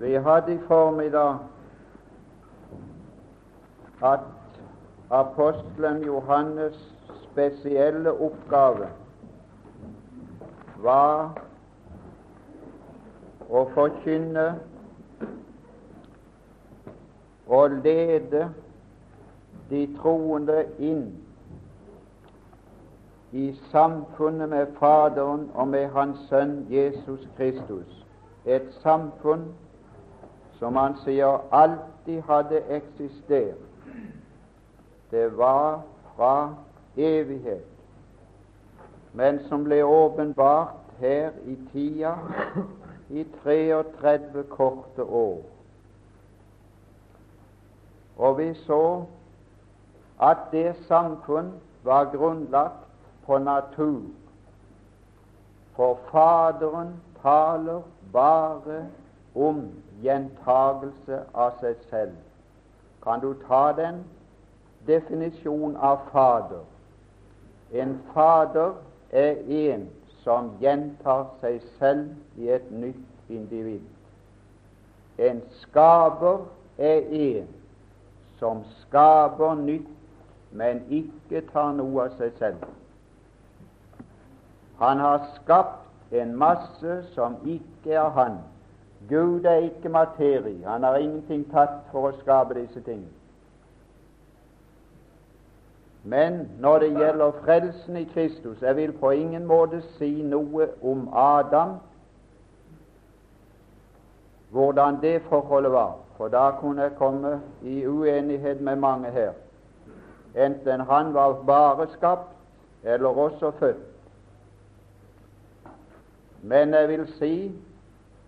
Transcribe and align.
Vi 0.00 0.14
hadde 0.14 0.54
i 0.54 0.58
formiddag 0.58 1.38
at 4.02 4.20
apostelen 5.10 6.04
Johannes' 6.04 6.94
spesielle 7.22 8.12
oppgave 8.12 8.88
var 10.80 11.36
å 13.50 13.64
forkynne 13.74 14.48
og 17.46 17.78
lede 17.84 18.46
de 19.70 19.86
troende 20.00 20.62
inn 20.78 21.08
i 23.32 23.50
samfunnet 23.70 24.48
med 24.48 24.76
Faderen 24.78 25.50
og 25.54 25.68
med 25.68 25.90
Hans 25.92 26.28
Sønn 26.30 26.62
Jesus 26.72 27.28
Kristus. 27.36 28.06
Et 28.46 28.72
samfunn 28.80 29.50
som 30.60 30.76
han 30.76 30.96
sier 31.04 31.40
alltid 31.50 32.22
hadde 32.28 32.62
eksistert. 32.68 33.56
Det 35.10 35.38
var 35.38 35.80
fra 36.16 36.54
evighet, 36.96 37.66
men 39.12 39.40
som 39.48 39.64
ble 39.64 39.80
åpenbart 39.82 40.76
her 41.00 41.32
i 41.48 41.56
tida 41.72 42.14
i 43.08 43.24
33 43.42 44.44
korte 44.52 45.02
år. 45.04 45.40
Og 48.20 48.38
vi 48.38 48.54
så 48.54 49.04
at 50.20 50.50
det 50.52 50.76
samfunn 50.86 51.52
var 51.82 52.10
grunnlagt 52.12 52.84
på 53.26 53.38
natur. 53.38 54.02
For 55.76 55.98
Faderen 56.10 57.00
taler 57.22 57.82
bare 58.12 58.86
om 59.34 59.62
gjentagelse 60.02 61.22
av 61.34 61.56
seg 61.60 61.76
selv. 61.90 62.16
Kan 63.02 63.20
du 63.20 63.34
ta 63.46 63.72
den 63.76 64.04
definisjon 64.86 65.76
av 65.76 66.04
Fader? 66.12 66.64
En 67.72 68.00
fader 68.14 68.72
er 69.10 69.36
en 69.46 69.88
som 70.24 70.50
gjentar 70.60 71.28
seg 71.40 71.62
selv 71.78 72.40
i 72.40 72.50
et 72.50 72.70
nytt 72.70 73.30
individ. 73.30 73.84
En 75.18 75.42
skaper 75.62 76.42
er 76.78 77.06
en 77.20 77.48
som 78.38 78.64
skaper 78.80 79.54
nytt, 79.54 79.88
men 80.50 80.82
ikke 80.90 81.44
tar 81.52 81.72
noe 81.78 82.08
av 82.08 82.16
seg 82.18 82.32
selv. 82.40 82.64
Han 84.80 84.98
har 84.98 85.26
skapt 85.36 86.14
en 86.16 86.32
masse 86.36 86.96
som 87.14 87.36
ikke 87.44 87.94
er 87.94 88.08
han. 88.16 88.40
Gud 89.10 89.44
er 89.44 89.56
ikke 89.56 89.88
materie. 89.88 90.66
Han 90.66 90.82
har 90.82 90.96
ingenting 90.96 91.44
tatt 91.50 91.80
for 91.90 92.08
å 92.08 92.18
skape 92.20 92.54
disse 92.54 92.80
tingene. 92.86 93.16
Men 96.04 96.46
når 96.58 96.78
det 96.78 96.90
gjelder 96.96 97.32
frelsen 97.44 97.96
i 97.96 98.04
Kristus 98.08 98.62
Jeg 98.62 98.76
vil 98.76 98.92
på 98.92 99.10
ingen 99.10 99.44
måte 99.44 99.82
si 99.98 100.22
noe 100.22 100.70
om 100.82 101.08
Adam, 101.12 101.74
hvordan 104.50 105.00
det 105.02 105.22
forholdet 105.28 105.72
var, 105.72 105.98
for 106.16 106.28
da 106.28 106.50
kunne 106.60 106.82
jeg 106.82 106.96
komme 106.98 107.40
i 107.62 107.86
uenighet 107.86 108.60
med 108.60 108.76
mange 108.76 109.10
her. 109.10 109.32
Enten 110.34 110.80
han 110.80 111.14
var 111.14 111.42
bare 111.46 111.86
skapt 111.92 112.32
eller 112.84 113.08
også 113.08 113.50
født. 113.50 113.86
Men 116.42 116.74
jeg 116.74 116.88
vil 116.88 117.06
si 117.18 117.52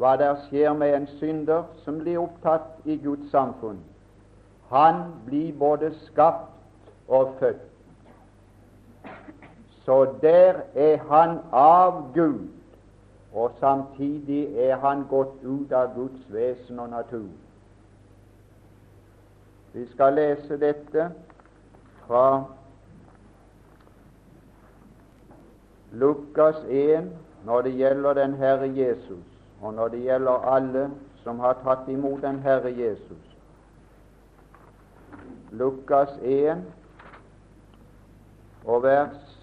hva 0.03 0.17
der 0.19 0.35
skjer 0.49 0.73
med 0.75 0.95
en 0.97 1.07
synder 1.07 1.63
som 1.85 2.01
blir 2.03 2.19
opptatt 2.19 2.87
i 2.91 2.97
Guds 2.99 3.31
samfunn. 3.31 3.79
Han 4.73 5.05
blir 5.27 5.53
både 5.59 5.93
skapt 6.09 6.89
og 7.09 7.37
født. 7.39 7.69
Så 9.85 10.05
der 10.23 10.61
er 10.75 10.97
han 11.11 11.39
av 11.53 12.03
Gud, 12.15 12.49
og 13.33 13.55
samtidig 13.61 14.59
er 14.59 14.77
han 14.83 15.07
gått 15.11 15.39
ut 15.45 15.73
av 15.73 15.95
Guds 15.95 16.27
vesen 16.33 16.83
og 16.83 16.91
natur. 16.91 17.31
Vi 19.73 19.87
skal 19.95 20.19
lese 20.19 20.59
dette 20.59 21.13
fra 22.07 22.45
Lukas 25.93 26.59
1 26.69 27.13
når 27.47 27.63
det 27.63 27.77
gjelder 27.79 28.15
den 28.15 28.35
Herre 28.35 28.69
Jesus, 28.77 29.32
og 29.63 29.75
når 29.75 29.89
det 29.89 30.03
gjelder 30.03 30.47
alle 30.55 30.91
som 31.23 31.39
har 31.41 31.61
tatt 31.63 31.89
imot 31.89 32.23
den 32.23 32.41
Herre 32.43 32.73
Jesus. 32.75 33.29
Lukas 35.53 36.11
1 36.23 36.65
og 38.65 38.83
vers 38.83 39.39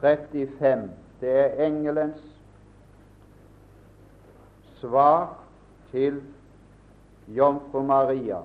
35. 0.00 0.90
Det 1.20 1.30
er 1.30 1.66
engelens 1.66 2.22
svar 4.80 5.36
til 5.90 6.22
jomfru 7.28 7.82
Maria, 7.82 8.38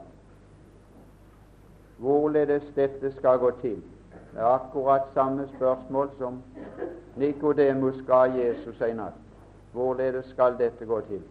hvorledes 1.97 2.63
dette 2.75 3.11
skal 3.17 3.39
gå 3.39 3.51
til. 3.61 3.81
Det 4.31 4.39
er 4.39 4.45
akkurat 4.45 5.01
samme 5.13 5.47
spørsmål 5.55 6.09
som 6.17 6.43
Nikodemus 7.15 7.95
ga 8.07 8.23
Jesus 8.23 8.81
en 8.81 8.95
natt. 8.95 9.17
Hvorledes 9.71 10.25
skal 10.25 10.57
dette 10.59 10.85
gå 10.85 11.01
til? 11.07 11.23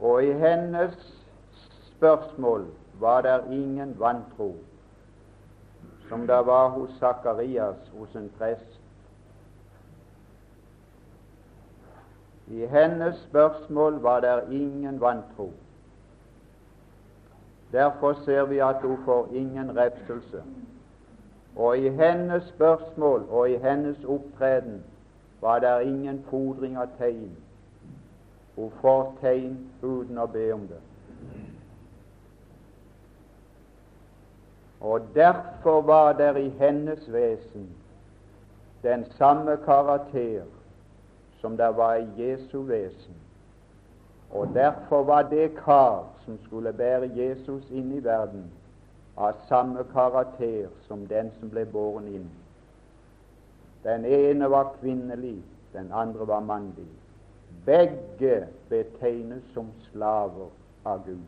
Og 0.00 0.24
i 0.24 0.32
hennes 0.32 0.96
spørsmål 1.96 2.66
var 3.00 3.20
det 3.20 3.44
ingen 3.50 3.96
vantro, 3.98 4.54
som 6.08 6.26
det 6.26 6.46
var 6.46 6.68
hos 6.68 6.90
Sakarias, 7.00 7.92
hos 7.98 8.14
en 8.14 8.30
prest. 8.38 8.80
I 12.48 12.66
hennes 12.66 13.16
spørsmål 13.28 14.02
var 14.02 14.20
det 14.20 14.42
ingen 14.50 15.00
vantro. 15.00 15.52
Derfor 17.74 18.12
ser 18.24 18.44
vi 18.44 18.58
at 18.58 18.76
hun 18.82 18.98
får 19.04 19.28
ingen 19.32 19.76
refselse. 19.76 20.42
Og 21.56 21.78
i 21.78 21.88
hennes 21.88 22.44
spørsmål 22.44 23.26
og 23.30 23.50
i 23.50 23.56
hennes 23.56 24.04
opptreden 24.04 24.82
var 25.40 25.58
det 25.58 25.86
ingen 25.86 26.24
fodring 26.30 26.76
av 26.78 26.86
tegn. 26.98 27.36
Hun 28.56 28.70
får 28.80 29.16
tegn 29.20 29.58
uten 29.82 30.18
å 30.18 30.26
be 30.30 30.44
om 30.54 30.68
det. 30.70 30.78
Og 34.80 35.08
derfor 35.14 35.82
var 35.82 36.12
det 36.12 36.30
i 36.38 36.48
hennes 36.58 37.12
vesen 37.12 37.68
den 38.82 39.04
samme 39.18 39.56
karakter 39.64 40.44
som 41.40 41.56
det 41.56 41.76
var 41.76 41.94
i 41.94 42.08
Jesu 42.22 42.62
vesen. 42.62 43.23
Og 44.34 44.48
derfor 44.54 45.02
var 45.02 45.22
det 45.22 45.54
kar 45.56 46.04
som 46.24 46.38
skulle 46.44 46.72
bære 46.72 47.10
Jesus 47.16 47.70
inn 47.70 47.92
i 47.92 48.04
verden, 48.04 48.50
av 49.16 49.36
samme 49.48 49.84
karakter 49.92 50.68
som 50.88 51.06
den 51.06 51.30
som 51.38 51.50
ble 51.50 51.62
båren 51.70 52.08
inn. 52.10 52.30
Den 53.84 54.04
ene 54.04 54.50
var 54.50 54.72
kvinnelig, 54.80 55.36
den 55.72 55.92
andre 55.92 56.26
var 56.26 56.40
mannlig. 56.40 56.88
Begge 57.66 58.46
betegnes 58.68 59.42
som 59.54 59.70
slaver 59.90 60.50
av 60.84 61.04
Gud. 61.06 61.18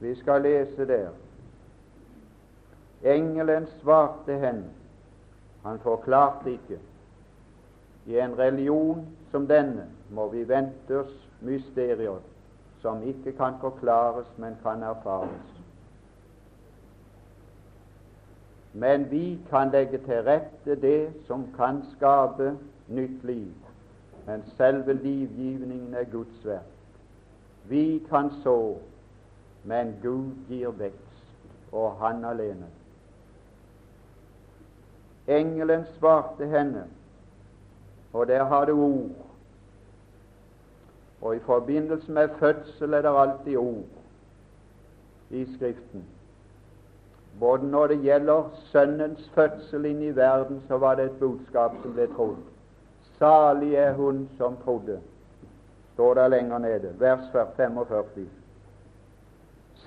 Vi 0.00 0.14
skal 0.14 0.42
lese 0.42 0.86
der. 0.86 1.10
Engelen 3.04 3.66
svarte 3.82 4.34
henne. 4.34 4.70
Han 5.62 5.78
forklarte 5.78 6.52
ikke. 6.52 6.78
I 8.06 8.18
en 8.18 8.38
religion 8.38 9.06
som 9.34 9.48
denne 9.50 9.88
må 10.14 10.28
vi 10.30 10.44
vente 10.46 11.00
oss 11.00 11.14
mysterier 11.42 12.20
som 12.84 13.00
ikke 13.02 13.32
kan 13.34 13.56
forklares, 13.58 14.28
men 14.38 14.54
kan 14.62 14.82
erfares. 14.86 15.48
Men 18.72 19.08
vi 19.10 19.40
kan 19.50 19.74
legge 19.74 19.98
til 20.06 20.22
rette 20.28 20.78
det 20.78 21.26
som 21.26 21.48
kan 21.56 21.82
skape 21.96 22.52
nytt 22.88 23.24
liv. 23.24 23.54
Men 24.26 24.46
selve 24.56 24.92
livgivningen 24.92 25.94
er 25.94 26.06
Guds 26.12 26.46
verk. 26.46 26.98
Vi 27.68 28.02
kan 28.08 28.30
så, 28.42 28.76
men 29.64 29.96
Gud 30.02 30.30
gir 30.48 30.70
vekst, 30.78 31.38
og 31.72 31.96
Han 31.98 32.24
alene. 32.24 32.68
Engelen 35.26 35.88
svarte 35.98 36.46
henne 36.46 36.84
og 38.14 38.26
der 38.26 38.44
har 38.44 38.64
du 38.64 38.72
ord. 38.72 39.23
Og 41.24 41.36
i 41.36 41.38
forbindelse 41.38 42.12
med 42.12 42.28
fødsel 42.38 42.94
er 42.94 43.02
det 43.02 43.12
alltid 43.18 43.56
ord 43.56 43.84
i 45.30 45.44
Skriften. 45.56 46.04
Både 47.40 47.66
når 47.66 47.86
det 47.86 48.00
gjelder 48.00 48.50
Sønnens 48.54 49.30
fødsel 49.34 49.84
inn 49.84 50.02
i 50.02 50.16
verden, 50.16 50.62
så 50.68 50.78
var 50.78 50.94
det 50.94 51.04
et 51.04 51.18
budskap 51.20 51.72
som 51.82 51.94
ble 51.96 52.06
trodd. 52.12 52.36
Salig 53.18 53.74
er 53.74 53.92
hun 53.92 54.28
som 54.36 54.56
trodde, 54.64 54.98
står 55.94 56.14
det 56.14 56.30
lenger 56.30 56.58
nede, 56.58 56.92
vers 57.00 57.24
45. 57.32 58.28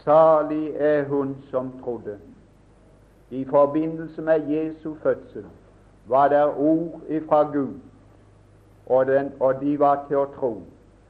Salig 0.04 0.74
er 0.76 1.04
hun 1.04 1.38
som 1.52 1.72
trodde. 1.84 2.18
I 3.30 3.46
forbindelse 3.46 4.22
med 4.22 4.48
Jesu 4.50 4.96
fødsel 5.04 5.46
var 6.08 6.28
det 6.28 6.44
ord 6.46 7.02
ifra 7.08 7.44
Gud, 7.44 7.74
og, 8.86 9.06
den, 9.06 9.32
og 9.40 9.62
de 9.62 9.80
var 9.80 10.06
til 10.08 10.18
å 10.18 10.26
tro. 10.36 10.54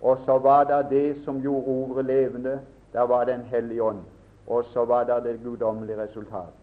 Og 0.02 0.18
så 0.26 0.38
var 0.38 0.64
det 0.64 0.90
det 0.90 1.26
som 1.26 1.42
gjorde 1.42 1.68
ordet 1.68 2.06
levende, 2.06 2.60
der 2.94 3.02
var 3.02 3.24
Den 3.24 3.42
hellige 3.42 3.84
ånd. 3.84 4.00
Og 4.48 4.64
så 4.74 4.86
var 4.86 5.04
det 5.04 5.24
det 5.24 5.40
guddommelige 5.44 6.02
resultat. 6.04 6.54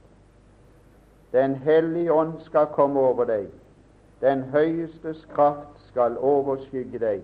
Den 1.33 1.55
hellige 1.55 2.13
ånd 2.13 2.33
skal 2.41 2.67
komme 2.67 3.01
over 3.01 3.25
deg. 3.25 3.47
Den 4.21 4.43
høyestes 4.43 5.29
kraft 5.35 5.81
skal 5.89 6.19
overskygge 6.19 6.99
deg. 6.99 7.21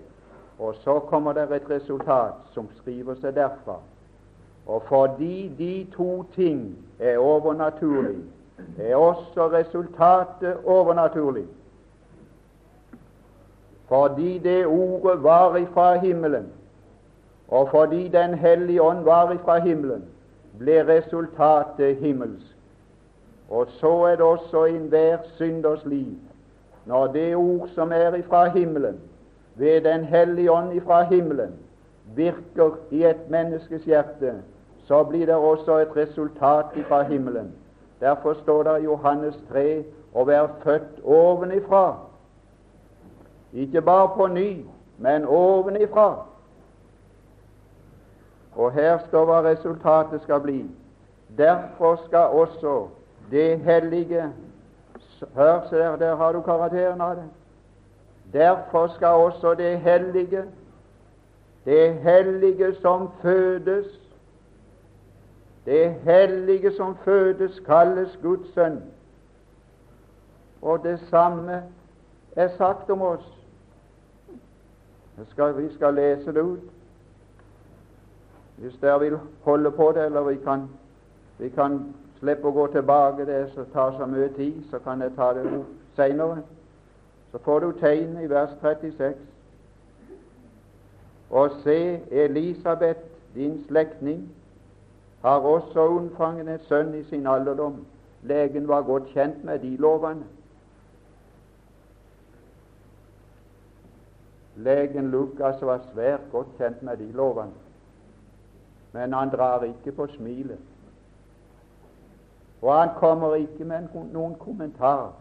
Og 0.59 0.75
så 0.75 0.99
kommer 0.99 1.33
det 1.33 1.53
et 1.53 1.71
resultat 1.71 2.35
som 2.53 2.69
skriver 2.77 3.15
seg 3.15 3.35
derfra. 3.35 3.79
Og 4.67 4.83
fordi 4.89 5.49
de 5.59 5.87
to 5.95 6.25
ting 6.35 6.77
er 6.99 7.19
overnaturlige, 7.19 8.25
er 8.79 8.97
også 8.97 9.49
resultatet 9.53 10.57
overnaturlig. 10.65 11.47
Fordi 13.91 14.39
det 14.39 14.67
ordet 14.67 15.23
var 15.23 15.57
ifra 15.57 15.99
himmelen, 15.99 16.47
og 17.49 17.69
fordi 17.71 18.09
Den 18.09 18.35
hellige 18.35 18.83
ånd 18.83 19.05
var 19.05 19.33
ifra 19.33 19.59
himmelen, 19.59 20.05
ble 20.59 20.85
resultatet 20.89 21.97
himmelsk. 21.97 22.57
Og 23.51 23.67
så 23.81 23.93
er 24.05 24.17
det 24.17 24.21
også 24.21 24.65
enhver 24.65 25.19
synders 25.37 25.85
liv. 25.85 26.15
Når 26.87 27.07
det 27.07 27.37
ord 27.37 27.69
som 27.75 27.93
er 27.93 28.15
ifra 28.15 28.49
himmelen, 28.49 29.01
ved 29.55 29.81
Den 29.81 30.05
hellige 30.05 30.53
ånd 30.53 30.73
ifra 30.73 31.03
himmelen, 31.03 31.53
virker 32.15 32.71
i 32.91 33.05
et 33.05 33.31
menneskes 33.31 33.85
hjerte, 33.85 34.35
så 34.85 35.05
blir 35.05 35.27
det 35.27 35.35
også 35.35 35.79
et 35.79 35.97
resultat 35.97 36.65
ifra 36.77 37.03
himmelen. 37.03 37.53
Derfor 38.01 38.35
står 38.35 38.63
det 38.63 38.81
i 38.81 38.85
Johannes 38.85 39.35
3 39.53 39.85
å 40.15 40.25
være 40.25 40.49
født 40.63 41.03
ovenifra. 41.05 42.10
Ikke 43.53 43.83
bare 43.83 44.09
på 44.17 44.27
ny, 44.27 44.65
men 44.99 45.25
ovenifra. 45.25 46.27
Og 48.53 48.73
her 48.73 48.99
står 49.09 49.25
hva 49.25 49.43
resultatet 49.43 50.23
skal 50.23 50.41
bli. 50.41 50.65
Derfor 51.39 51.97
skal 52.07 52.19
også 52.19 52.89
det 53.31 53.61
hellige 53.61 54.33
Hør, 55.35 55.61
der, 55.71 55.97
der 55.97 56.17
har 56.17 56.33
du 56.33 56.41
karakteren 56.41 57.01
av 57.01 57.15
det. 57.17 57.25
Derfor 58.33 58.87
skal 58.87 59.09
også 59.09 59.55
det 59.55 59.81
hellige, 59.81 60.45
det 61.65 61.95
hellige 61.95 62.75
som 62.75 63.11
fødes, 63.23 63.87
det 65.65 65.95
hellige 65.95 66.77
som 66.77 66.97
fødes, 67.05 67.61
kalles 67.61 68.19
Guds 68.23 68.55
sønn. 68.55 68.83
Og 70.63 70.83
det 70.83 71.01
samme 71.11 71.63
er 72.37 72.49
sagt 72.57 72.91
om 72.91 73.03
oss. 73.03 73.40
Skal, 75.29 75.57
vi 75.63 75.75
skal 75.75 75.95
lese 75.95 76.33
det 76.33 76.43
ut. 76.43 76.71
Hvis 78.57 78.79
dere 78.81 79.01
vil 79.01 79.19
holde 79.43 79.71
på 79.71 79.93
det, 79.93 80.05
eller 80.05 80.23
vi 80.23 80.37
kan, 80.37 80.69
vi 81.39 81.49
kan 81.49 81.95
slippe 82.19 82.49
å 82.49 82.53
gå 82.53 82.67
tilbake 82.73 83.27
det 83.27 83.41
som 83.55 83.69
tar 83.73 83.95
så 83.97 84.07
mye 84.07 84.29
tid, 84.37 84.63
så 84.71 84.79
kan 84.85 85.01
jeg 85.01 85.15
ta 85.17 85.33
det 85.37 85.45
seinere. 85.97 86.43
Så 87.33 87.39
får 87.39 87.61
du 87.61 87.71
tegn 87.81 88.19
i 88.21 88.29
vers 88.29 88.51
36. 88.61 89.15
Og 91.31 91.51
se, 91.63 92.01
Elisabeth, 92.11 93.01
din 93.35 93.65
slektning, 93.69 94.29
har 95.23 95.41
også 95.41 95.87
unnfanget 95.87 96.49
en 96.49 96.67
sønn 96.69 96.95
i 96.95 97.05
sin 97.05 97.27
alderdom. 97.27 97.85
Legen 98.23 98.69
var 98.69 98.83
godt 98.83 99.09
kjent 99.15 99.45
med 99.45 99.59
de 99.59 99.77
lovene. 99.77 100.25
Legen 104.65 105.11
Lukas 105.11 105.63
var 105.63 105.83
svært 105.93 106.31
godt 106.33 106.57
kjent 106.59 106.83
med 106.83 106.97
de 107.01 107.13
lovene 107.13 107.71
men 108.93 109.13
han 109.13 109.31
drar 109.31 109.63
ikke 109.63 109.93
på 109.93 110.07
smilet. 110.07 110.59
Og 112.63 112.81
han 112.81 112.89
kommer 112.97 113.35
ikke 113.35 113.65
med 113.65 113.89
noen 114.13 114.35
kommentar. 114.39 115.13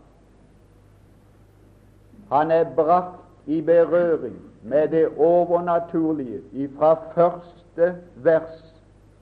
Han 2.32 2.52
er 2.52 2.66
brakt 2.76 3.48
i 3.48 3.62
berøring 3.62 4.36
med 4.64 4.88
det 4.88 5.08
overnaturlige 5.18 6.70
fra 6.78 6.94
første 7.16 7.96
vers 8.16 8.66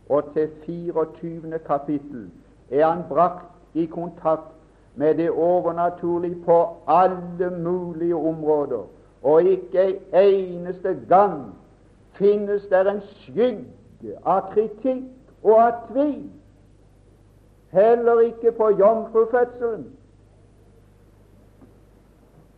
og 0.09 0.33
til 0.33 0.49
24. 0.65 1.59
kapittel 1.59 2.29
er 2.71 2.87
han 2.87 3.03
brakt 3.09 3.53
i 3.73 3.85
kontakt 3.85 4.53
med 4.95 5.15
det 5.15 5.31
overnaturlige 5.31 6.43
på 6.45 6.77
alle 6.87 7.49
mulige 7.49 8.15
områder. 8.15 8.83
Og 9.23 9.43
ikke 9.43 9.83
en 9.87 9.95
eneste 10.13 10.97
gang 11.09 11.55
finnes 12.17 12.61
det 12.69 12.87
en 12.87 13.01
skygge 13.01 14.17
av 14.25 14.51
kritikk 14.53 15.05
og 15.43 15.55
av 15.63 15.71
tvil. 15.91 16.23
Heller 17.71 18.19
ikke 18.19 18.51
på 18.51 18.69
jomfrufødselen. 18.69 19.85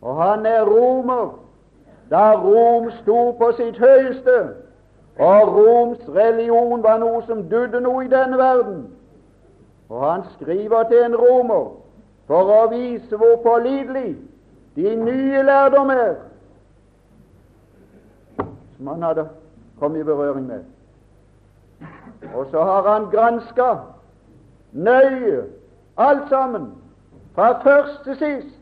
Og 0.00 0.22
han 0.22 0.46
er 0.46 0.64
romer 0.64 1.38
da 2.10 2.34
Rom 2.34 2.90
sto 3.02 3.30
på 3.38 3.52
sitt 3.56 3.78
høyeste, 3.78 4.38
og 5.18 5.52
Roms 5.54 6.08
religion 6.08 6.82
var 6.82 6.98
noe 6.98 7.20
som 7.26 7.44
dudde 7.50 7.80
noe 7.80 8.04
i 8.04 8.10
denne 8.10 8.38
verden. 8.38 8.80
Og 9.88 10.12
han 10.12 10.24
skriver 10.34 10.88
til 10.88 11.04
en 11.04 11.16
romer 11.16 11.68
for 12.26 12.50
å 12.54 12.64
vise 12.72 13.16
hvor 13.16 13.36
pålitelig 13.44 14.16
de 14.76 14.96
nye 14.96 15.42
lærdommer 15.42 16.02
er, 16.02 16.16
som 18.80 18.86
han 18.86 19.02
hadde 19.02 19.28
kommet 19.78 20.00
i 20.00 20.02
berøring 20.02 20.46
med. 20.46 20.64
Og 22.34 22.46
så 22.50 22.62
har 22.62 22.92
han 22.92 23.10
granska 23.10 23.74
nøye 24.72 25.44
alt 25.96 26.28
sammen, 26.28 26.72
fra 27.34 27.62
først 27.62 28.04
til 28.04 28.16
sist. 28.16 28.56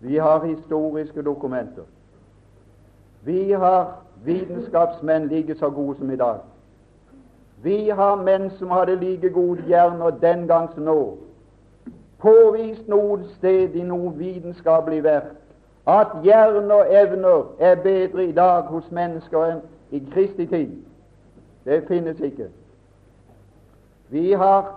Vi 0.00 0.16
har 0.16 0.44
historiske 0.44 1.22
dokumenter. 1.22 1.82
Vi 3.24 3.50
har 3.50 4.02
vitenskapsmenn 4.24 5.28
like 5.28 5.54
så 5.54 5.70
gode 5.70 5.98
som 5.98 6.10
i 6.10 6.16
dag. 6.16 6.38
Vi 7.62 7.88
har 7.88 8.16
menn 8.16 8.50
som 8.50 8.70
hadde 8.70 8.96
like 8.96 9.30
gode 9.30 9.62
hjerner 9.62 10.10
den 10.10 10.46
gang 10.46 10.74
som 10.74 10.82
nå, 10.82 11.16
påvist 12.18 12.88
noe 12.88 13.20
sted 13.36 13.74
i 13.74 13.82
noe 13.82 14.12
vitenskapelig 14.16 15.02
verk 15.04 15.34
at 15.88 16.06
hjerne 16.22 16.74
og 16.74 16.86
evner 16.90 17.44
er 17.58 17.74
bedre 17.74 18.24
i 18.24 18.32
dag 18.32 18.62
hos 18.68 18.90
mennesker 18.90 19.44
enn 19.44 19.60
i 19.90 20.02
kristig 20.12 20.48
tid. 20.50 20.74
Det 21.64 21.84
finnes 21.88 22.20
ikke. 22.20 22.50
Vi 24.08 24.32
har 24.32 24.74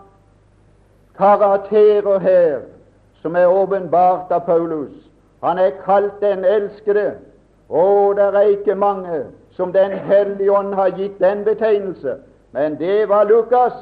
karakterer 1.17 2.19
her 2.19 2.61
som 3.21 3.35
er 3.35 3.45
åpenbart 3.45 4.31
av 4.31 4.45
Paulus. 4.45 4.95
Han 5.43 5.57
er 5.57 5.75
kalt 5.85 6.21
den 6.21 6.45
elskede, 6.45 7.13
og 7.69 8.15
det 8.15 8.23
er 8.23 8.55
ikke 8.55 8.75
mange 8.75 9.23
som 9.51 9.73
Den 9.73 9.91
hellige 9.91 10.51
ånd 10.51 10.73
har 10.73 10.89
gitt 10.89 11.19
den 11.19 11.43
betegnelse, 11.43 12.15
men 12.51 12.79
det 12.79 13.09
var 13.09 13.23
Lukas. 13.23 13.73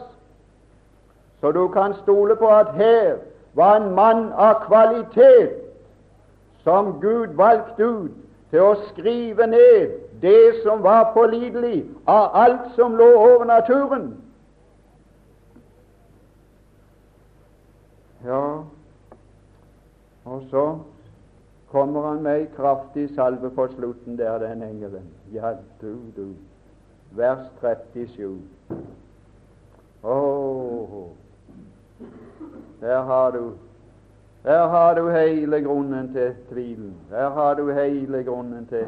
Så 1.42 1.51
du 1.51 1.68
kan 1.68 1.94
stole 1.94 2.36
på 2.36 2.48
at 2.48 2.74
her 2.74 3.16
var 3.53 3.75
en 3.75 3.96
mann 3.96 4.32
av 4.34 4.65
kvalitet 4.68 5.50
som 6.63 7.00
Gud 7.01 7.34
valgte 7.39 7.84
ut 7.84 8.12
til 8.51 8.65
å 8.65 8.75
skrive 8.89 9.48
ned 9.48 9.96
det 10.22 10.62
som 10.63 10.84
var 10.84 11.13
pålitelig 11.13 11.86
av 12.06 12.36
alt 12.36 12.74
som 12.75 12.98
lå 13.00 13.08
over 13.15 13.46
naturen. 13.46 14.10
Ja, 18.25 18.63
og 20.25 20.41
så 20.51 20.63
kommer 21.72 22.08
han 22.10 22.24
med 22.24 22.41
ei 22.41 22.48
kraftig 22.56 23.08
salve 23.15 23.50
på 23.56 23.68
slutten 23.77 24.18
der, 24.20 24.39
den 24.39 24.63
engelen. 24.63 25.08
Ja, 25.34 25.53
du, 25.82 25.96
du. 26.15 26.34
Vers 27.15 27.48
37. 27.62 28.41
Å, 30.03 30.13
oh, 30.13 31.08
der 32.81 33.01
har 33.01 33.31
du 33.31 33.51
der 34.43 34.67
har 34.67 34.93
du 34.96 35.10
hele 35.10 35.63
grunnen 35.63 36.13
til 36.13 36.36
tvilen. 36.51 36.96
Der 37.12 37.29
har 37.29 37.53
du 37.53 37.72
hele 37.72 38.24
grunnen 38.24 38.67
til, 38.69 38.86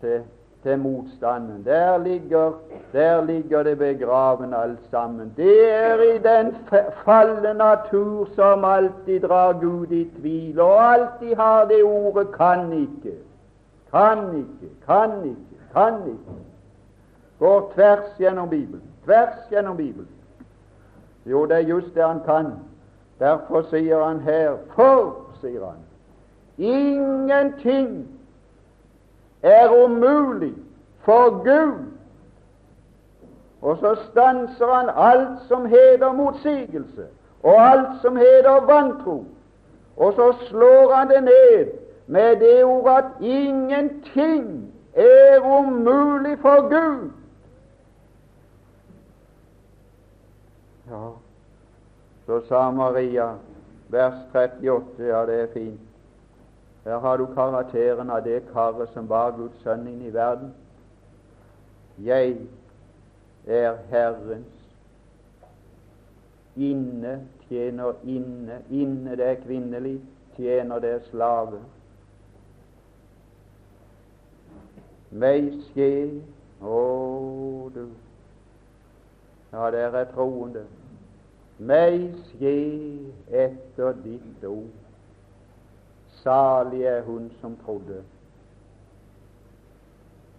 til 0.00 0.22
til 0.62 0.78
motstanden. 0.78 1.64
Der 1.64 1.98
ligger, 1.98 2.52
der 2.92 3.24
ligger 3.24 3.62
det 3.62 3.78
begraven 3.78 4.54
alt 4.54 4.78
sammen. 4.90 5.32
Det 5.36 5.74
er 5.74 6.14
i 6.14 6.18
den 6.18 6.56
falne 7.04 7.54
natur 7.54 8.28
som 8.34 8.64
alltid 8.64 9.20
drar 9.20 9.52
Gud 9.52 9.86
i 9.90 10.10
tvil, 10.20 10.60
og 10.60 10.92
alltid 10.92 11.34
har 11.34 11.64
det 11.64 11.84
ordet 11.84 12.26
'kan 12.26 12.72
ikke'. 12.72 13.14
Kan 13.90 14.18
ikke, 14.36 14.74
kan 14.86 15.24
ikke, 15.24 15.36
kan 15.74 15.94
ikke. 16.06 16.40
Går 17.38 17.72
tvers 17.74 18.16
gjennom 18.18 18.48
Bibelen. 18.48 18.82
Tvers 19.04 19.48
gjennom 19.50 19.76
Bibelen. 19.76 20.08
Jo, 21.26 21.44
det 21.46 21.52
er 21.52 21.68
just 21.68 21.94
det 21.94 22.02
han 22.02 22.20
kan. 22.24 22.46
Derfor 23.20 23.62
sier 23.62 24.04
han 24.04 24.20
her 24.20 24.56
For, 24.74 25.26
sier 25.40 25.64
han, 25.66 25.82
ingenting 26.58 28.08
er 29.42 29.68
umulig 29.84 30.54
for 31.04 31.42
Gud. 31.44 31.84
Og 33.62 33.76
så 33.76 33.94
stanser 34.10 34.72
han 34.74 34.90
alt 34.96 35.42
som 35.48 35.66
heter 35.66 36.12
motsigelse, 36.12 37.06
og 37.42 37.70
alt 37.70 38.00
som 38.02 38.16
heter 38.16 38.66
vantro. 38.66 39.24
Og 39.96 40.12
så 40.12 40.32
slår 40.48 40.94
han 40.94 41.08
det 41.08 41.22
ned 41.22 41.70
med 42.06 42.36
det 42.36 42.64
ordet 42.64 42.96
at 42.96 43.04
ingenting 43.20 44.72
er 44.94 45.40
umulig 45.40 46.38
for 46.38 46.68
Gud. 46.68 47.10
Ja, 50.90 51.08
så 52.30 52.40
sa 52.46 52.70
Maria, 52.70 53.38
vers 53.88 54.14
38, 54.32 55.06
ja, 55.06 55.26
det 55.26 55.40
er 55.40 55.46
fint. 55.52 55.80
Her 56.84 56.98
har 56.98 57.16
du 57.16 57.26
karakteren 57.34 58.10
av 58.10 58.22
det 58.24 58.44
karet 58.52 58.92
som 58.94 59.08
var 59.10 59.32
Guds 59.34 59.58
sønn 59.64 59.88
inn 59.90 60.04
i 60.06 60.12
verden. 60.14 60.52
Jeg 61.98 62.36
er 63.46 63.80
Herrens. 63.90 64.62
Inne 66.54 67.16
tjener 67.48 67.98
inne. 68.06 68.62
Inne 68.70 69.18
det 69.18 69.26
er 69.26 69.42
kvinnelig, 69.42 69.98
tjener 70.36 70.78
det 70.78 70.92
er 71.00 71.06
slave. 71.10 71.58
Meg 75.10 75.50
skje 75.72 75.90
Å, 76.62 76.78
du 77.74 77.88
Ja, 79.50 79.66
det 79.74 79.82
er 79.82 80.06
troende. 80.14 80.62
Meg 81.60 82.14
skje 82.30 82.54
etter 83.28 83.98
ditt 84.00 84.44
ord. 84.48 84.70
Salig 86.22 86.86
er 86.88 87.02
hun 87.04 87.30
som 87.40 87.56
trodde. 87.64 88.00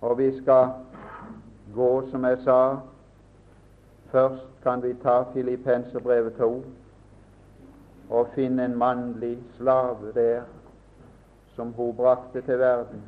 Og 0.02 0.18
vi 0.18 0.32
skal 0.42 0.72
gå, 1.76 2.10
som 2.10 2.26
jeg 2.26 2.42
sa. 2.44 2.78
Først 4.12 4.48
kan 4.64 4.84
vi 4.84 4.94
ta 5.04 5.22
Filippenserbrevet 5.34 6.34
2 6.38 6.64
og 8.10 8.28
finne 8.36 8.66
en 8.66 8.78
mannlig 8.78 9.38
slave 9.58 10.12
der 10.14 10.42
som 11.56 11.74
hun 11.74 11.96
brakte 11.96 12.42
til 12.42 12.60
verden. 12.60 13.02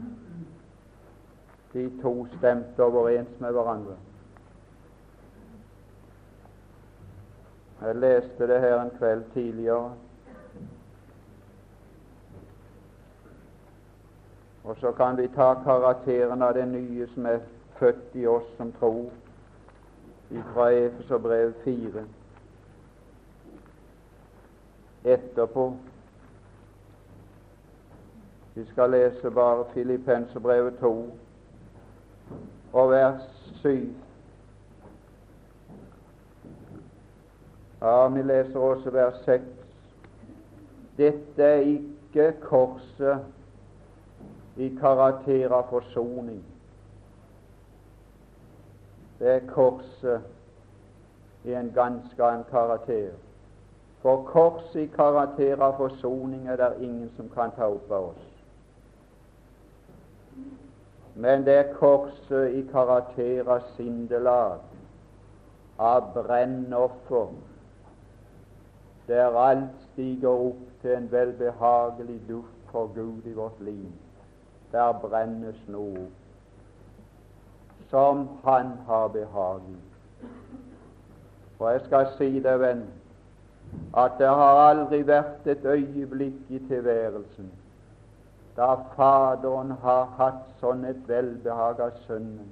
De 1.74 1.89
to 2.01 2.27
stemte 2.38 2.84
overens 2.84 3.39
med 3.39 3.51
hverandre. 3.51 3.98
Jeg 7.83 7.95
leste 7.95 8.47
det 8.47 8.59
her 8.59 8.81
en 8.81 8.91
kveld 8.97 9.23
tidligere. 9.33 9.91
Og 14.63 14.75
så 14.79 14.91
kan 14.91 15.17
vi 15.17 15.27
ta 15.27 15.53
karakteren 15.53 16.41
av 16.41 16.53
det 16.53 16.67
nye 16.67 17.07
som 17.13 17.25
er 17.25 17.39
født 17.79 18.15
i 18.15 18.25
oss 18.25 18.47
som 18.57 18.71
tror, 18.79 19.09
fra 20.53 20.69
Efes 20.71 21.11
og 21.11 21.21
brev 21.21 21.51
4. 21.63 22.05
Etterpå 25.03 25.73
Vi 28.55 28.65
skal 28.71 28.89
lese 28.89 29.31
bare 29.31 29.65
Filippenserbrevet 29.73 30.79
2 30.79 31.19
og 32.73 32.91
vers 32.91 33.21
7. 33.61 34.02
Ja, 37.83 38.07
vi 38.07 38.21
leser 38.21 38.59
også 38.59 38.89
vers 38.89 39.15
6. 39.25 39.41
Dette 40.97 41.43
er 41.43 41.59
ikke 41.59 42.31
korset 42.41 43.25
i 44.55 44.69
karakter 44.79 45.51
av 45.51 45.67
forsoning. 45.67 46.39
Det 49.19 49.35
er 49.35 49.43
korset 49.51 50.23
i 51.43 51.53
en 51.59 51.73
ganske 51.75 52.23
annen 52.23 52.47
karakter. 52.47 53.11
For 54.01 54.23
korset 54.31 54.79
i 54.85 54.89
karakter 54.95 55.59
av 55.59 55.75
forsoning 55.83 56.47
er 56.47 56.63
det 56.63 56.73
ingen 56.79 57.11
som 57.17 57.29
kan 57.35 57.51
ta 57.51 57.67
opp 57.67 57.91
av 57.91 58.11
oss. 58.13 58.27
Men 61.15 61.43
det 61.43 61.59
er 61.59 61.73
korset 61.75 62.55
i 62.55 62.63
karakter 62.71 63.43
av 63.43 63.73
sindelag, 63.75 64.63
av 65.79 66.13
brennoffer, 66.13 67.33
der 69.07 69.38
alt 69.38 69.86
stiger 69.91 70.29
opp 70.29 70.65
til 70.81 70.95
en 70.98 71.12
velbehagelig 71.12 72.22
duft 72.29 72.72
for 72.72 72.89
Gud 72.95 73.25
i 73.25 73.33
vårt 73.33 73.62
liv 73.62 73.89
der 74.72 74.93
brennes 75.01 75.60
noe 75.69 76.07
som 77.89 78.27
Han 78.43 78.72
har 78.88 79.07
behag 79.07 79.62
i. 79.69 79.75
Og 81.60 81.72
jeg 81.72 81.81
skal 81.86 82.07
si 82.17 82.39
deg, 82.41 82.57
venn, 82.60 82.88
at 83.93 84.15
det 84.17 84.27
har 84.27 84.62
aldri 84.63 85.03
vært 85.05 85.45
et 85.48 85.65
øyeblikk 85.65 86.50
i 86.50 86.62
tilværelsen 86.67 87.51
da 88.55 88.74
Faderen 88.95 89.72
har 89.81 90.12
hatt 90.17 90.50
sånn 90.62 90.83
et 90.86 91.07
velbehag 91.10 91.79
av 91.81 91.95
Sønnen 92.07 92.51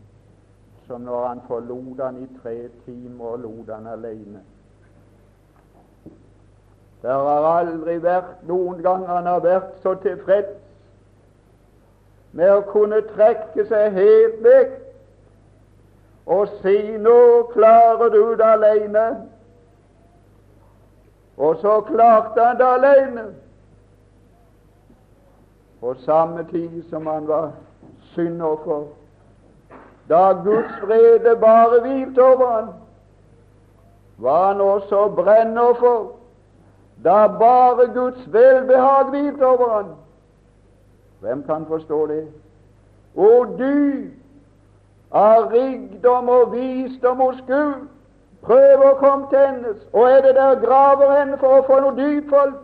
som 0.88 1.05
når 1.05 1.27
han 1.27 1.41
forlot 1.48 2.01
han 2.01 2.17
i 2.24 2.29
tre 2.41 2.55
timer 2.86 3.36
og 3.36 3.43
lot 3.43 3.70
han 3.70 3.86
alene. 3.88 4.41
Det 7.01 7.10
har 7.10 7.48
aldri 7.50 7.98
vært 8.03 8.43
noen 8.48 8.81
gang 8.84 9.08
han 9.08 9.25
har 9.25 9.39
vært 9.41 9.79
så 9.81 9.96
tilfreds 10.03 10.58
med 12.31 12.51
å 12.53 12.62
kunne 12.70 13.01
trekke 13.15 13.65
seg 13.67 13.98
helt 13.98 14.43
vekk 14.46 14.77
og 16.25 16.48
si 16.62 16.98
'Nå 16.98 17.43
klarer 17.53 18.10
du 18.10 18.36
det 18.36 18.46
alene'. 18.46 19.27
Og 21.38 21.58
så 21.62 21.81
klarte 21.81 22.43
han 22.43 22.58
det 22.58 22.65
alene. 22.65 23.25
På 25.79 25.93
samme 25.93 26.43
tid 26.51 26.84
som 26.89 27.08
han 27.08 27.27
var 27.27 27.51
syndoffer. 28.13 28.86
Da 30.10 30.34
Guds 30.43 30.81
vrede 30.81 31.36
bare 31.36 31.81
hvilte 31.81 32.24
over 32.24 32.51
han, 32.51 32.67
var 34.17 34.48
han 34.48 34.62
også 34.62 35.10
brennoffer. 35.15 36.20
Da 37.03 37.27
bare 37.27 37.88
Guds 37.93 38.34
velbehag 38.34 39.10
hvilte 39.10 39.46
over 39.46 39.70
han, 39.77 39.86
hvem 41.20 41.43
kan 41.43 41.65
forstå 41.65 42.08
det? 42.08 42.27
Og 43.15 43.55
du 43.60 44.03
av 45.12 45.50
rikdom 45.51 46.29
og 46.29 46.51
visdom 46.51 47.17
hos 47.17 47.41
Gud 47.48 47.88
prøver 48.41 48.86
å 48.89 48.98
komme 49.00 49.29
til 49.29 49.39
hennes, 49.39 49.81
og 49.93 50.10
er 50.10 50.22
det 50.25 50.36
der 50.36 50.60
graver 50.62 51.12
henne 51.20 51.38
for 51.41 51.60
å 51.60 51.65
få 51.67 51.79
noe 51.84 51.98
dyp 51.98 52.29
folk? 52.29 52.60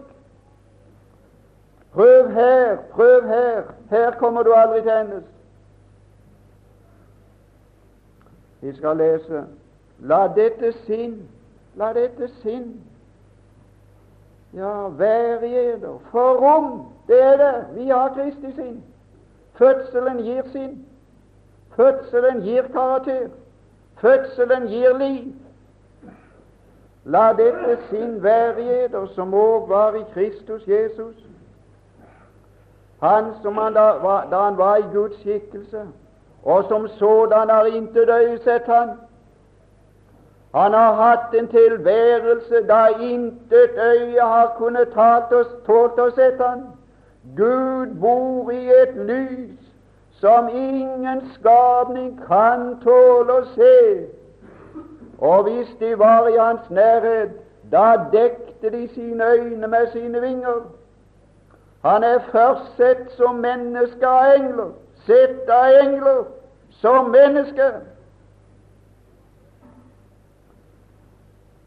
Prøv 1.97 2.29
her, 2.33 2.77
prøv 2.93 3.27
her. 3.27 3.63
Her 3.89 4.11
kommer 4.19 4.43
du 4.43 4.53
aldri 4.53 4.81
til 4.81 4.91
hennes. 4.91 5.23
Vi 8.61 8.73
skal 8.75 8.97
lese 8.97 9.45
La 9.99 10.27
dette 10.27 10.71
sinn, 10.85 11.15
la 11.75 11.89
dette 11.93 12.27
sinn 12.43 12.75
ja, 14.53 14.87
vær 14.87 15.41
i 15.43 15.55
eder. 15.55 15.99
For 16.11 16.33
rom 16.33 16.85
det 17.07 17.23
er 17.23 17.37
det. 17.37 17.65
Vi 17.75 17.89
har 17.89 18.13
Kristi 18.13 18.51
sin. 18.55 18.83
Fødselen 19.53 20.17
gir 20.17 20.41
sin. 20.51 20.85
Fødselen 21.75 22.41
gir 22.41 22.61
karakter. 22.61 23.27
Fødselen 24.01 24.67
gir 24.67 24.97
liv. 24.97 25.33
La 27.03 27.33
dette 27.33 27.77
sin 27.89 28.23
være 28.23 28.61
i 28.61 28.69
eder, 28.69 29.05
som 29.15 29.33
òg 29.33 29.69
var 29.69 29.93
i 29.95 30.03
Kristus 30.13 30.67
Jesus. 30.67 31.15
Han 32.99 33.25
som 33.41 33.57
han 33.57 33.73
da, 33.73 33.85
da 34.31 34.39
han 34.41 34.57
var 34.57 34.75
i 34.75 34.85
Guds 34.93 35.19
skikkelse, 35.19 35.81
og 36.43 36.63
som 36.67 36.87
sådan 36.87 37.49
har 37.49 37.65
intet 37.65 38.09
øye 38.09 38.37
sett 38.43 38.67
han. 40.61 40.73
Har 40.73 40.93
hatt 40.93 41.35
en 41.39 41.47
tilværelse 41.47 42.63
da 42.67 42.87
intet 42.87 43.77
øye 43.77 44.21
har 44.21 44.55
kunnet 44.57 44.93
talt 44.93 45.33
oss, 45.33 45.53
tålt 45.65 45.99
å 45.99 46.09
sette 46.15 46.43
han. 46.43 46.63
Gud 47.37 47.95
bor 48.01 48.51
i 48.51 48.69
et 48.81 48.95
lys 48.95 49.67
som 50.21 50.49
ingen 50.49 51.21
skapning 51.33 52.15
kan 52.27 52.79
tåle 52.83 53.41
å 53.41 53.43
se. 53.55 54.07
Og 55.17 55.43
hvis 55.43 55.69
de 55.79 55.99
var 55.99 56.27
i 56.27 56.37
hans 56.37 56.69
nærhet, 56.69 57.29
da 57.71 57.97
dekte 58.11 58.69
de 58.71 58.87
sine 58.93 59.23
øyne 59.25 59.67
med 59.67 59.87
sine 59.91 60.21
vinger. 60.21 60.61
Han 61.85 62.03
er 62.03 62.19
først 62.31 62.77
sett 62.77 63.11
som 63.17 63.35
menneske 63.35 64.07
av 64.07 64.33
engler, 64.35 64.71
sett 65.05 65.49
av 65.49 65.73
engler 65.81 66.23
som 66.81 67.11
menneske. 67.11 67.71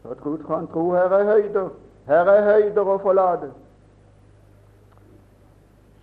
Så 0.03 0.13
tro, 0.13 0.37
han 0.55 0.67
tro 0.67 0.91
her 0.91 1.09
er 1.13 1.23
høyder, 1.23 1.69
her 2.07 2.29
er 2.29 2.47
høyder 2.53 2.87
å 2.87 2.97
forlate. 3.03 3.51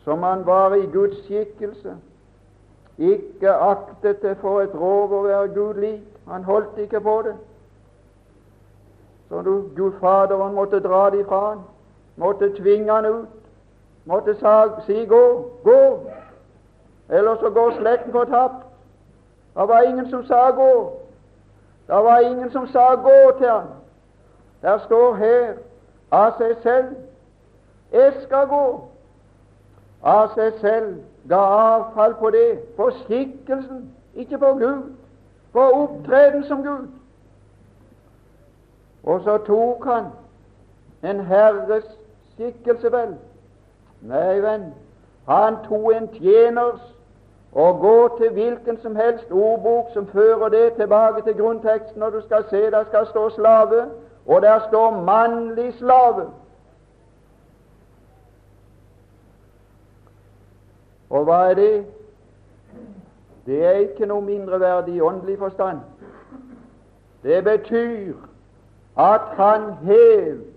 Som 0.04 0.22
han 0.22 0.46
var 0.46 0.74
i 0.74 0.86
Guds 0.92 1.18
skikkelse, 1.26 1.96
ikke 2.98 3.52
aktet 3.52 4.22
det 4.22 4.36
for 4.40 4.62
et 4.62 4.74
rov 4.74 5.12
å 5.12 5.22
være 5.26 5.50
Gud 5.54 5.80
lik. 5.82 6.06
Han 6.28 6.44
holdt 6.44 6.78
ikke 6.78 7.00
på 7.00 7.22
det. 7.26 7.34
Så 9.28 9.42
du, 9.42 9.68
Gud 9.76 9.92
Faderen 10.00 10.54
måtte 10.54 10.80
dra 10.80 11.10
det 11.10 11.20
ifra 11.20 11.40
han, 11.48 11.58
måtte 12.16 12.48
tvinge 12.56 12.92
han 12.92 13.06
ut, 13.06 13.34
måtte 14.08 14.34
si 14.86 15.04
gå, 15.06 15.24
gå, 15.64 15.82
ellers 17.08 17.38
så 17.40 17.50
går 17.50 17.76
slekten 17.80 18.12
fortapt. 18.12 18.64
Det 19.54 19.68
var 19.68 19.82
ingen 19.82 20.10
som 20.10 20.24
sa 20.26 20.50
gå. 20.50 20.72
Det 21.86 21.94
var 22.04 22.20
ingen 22.20 22.50
som 22.50 22.66
sa 22.68 22.94
gå 22.94 23.38
til 23.38 23.48
han. 23.50 23.68
Der 24.62 24.78
står 24.78 25.14
her 25.14 25.52
av 26.10 26.32
seg 26.38 26.56
selv 26.62 26.96
jeg 27.92 28.12
skal 28.22 28.46
gå. 28.48 28.64
Av 30.02 30.34
seg 30.34 30.58
selv 30.60 30.96
ga 31.28 31.40
avfall 31.58 32.14
på 32.20 32.30
det, 32.30 32.58
på 32.76 32.90
skikkelsen, 33.02 33.88
ikke 34.14 34.38
på 34.38 34.52
Gud, 34.60 34.82
på 35.52 35.64
opptreden 35.82 36.44
som 36.44 36.62
Gud. 36.62 36.88
Og 39.04 39.20
så 39.24 39.38
tok 39.46 39.84
han 39.84 40.10
en 41.02 41.24
herres 41.26 41.86
skikkelse, 42.34 42.92
vel. 42.92 43.16
Nei, 44.00 44.38
venn, 44.42 44.70
han 45.26 45.58
tok 45.64 45.88
en 45.94 46.08
tjeners 46.14 46.82
og 47.52 47.80
gå 47.80 48.18
til 48.18 48.32
hvilken 48.32 48.78
som 48.82 48.96
helst 48.96 49.32
ordbok 49.32 49.88
som 49.94 50.06
fører 50.06 50.48
det 50.48 50.72
tilbake 50.72 51.22
til 51.22 51.34
grunnteksten, 51.34 51.98
når 51.98 52.10
du 52.10 52.20
skal 52.20 52.44
se 52.50 52.70
der 52.70 52.84
skal 52.84 53.06
stå 53.06 53.30
slave, 53.30 53.88
og 54.28 54.42
der 54.42 54.58
står 54.68 54.90
'mannlig 54.90 55.72
slave'. 55.72 56.30
Og 61.10 61.24
hva 61.24 61.50
er 61.50 61.54
det? 61.54 61.86
Det 63.46 63.64
er 63.64 63.70
ikke 63.70 64.06
noe 64.06 64.22
mindreverdig 64.22 64.94
i 64.94 65.00
åndelig 65.00 65.38
forstand. 65.38 65.78
Det 67.22 67.44
betyr 67.44 68.14
at 68.96 69.20
han 69.20 69.72
helt 69.72 70.54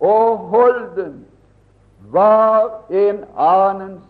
og 0.00 0.38
holden 0.38 1.26
var 2.00 2.82
en 2.90 3.24
annens. 3.36 4.04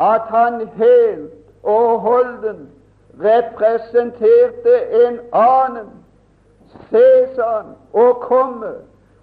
At 0.00 0.20
han 0.20 0.68
helt 0.68 1.32
og 1.62 2.00
holden 2.00 2.70
representerte 3.20 5.06
en 5.06 5.20
annen 5.32 6.03
Se, 6.90 7.34
sa 7.34 7.56
han, 7.56 7.66
og 7.92 8.20
komme 8.20 8.72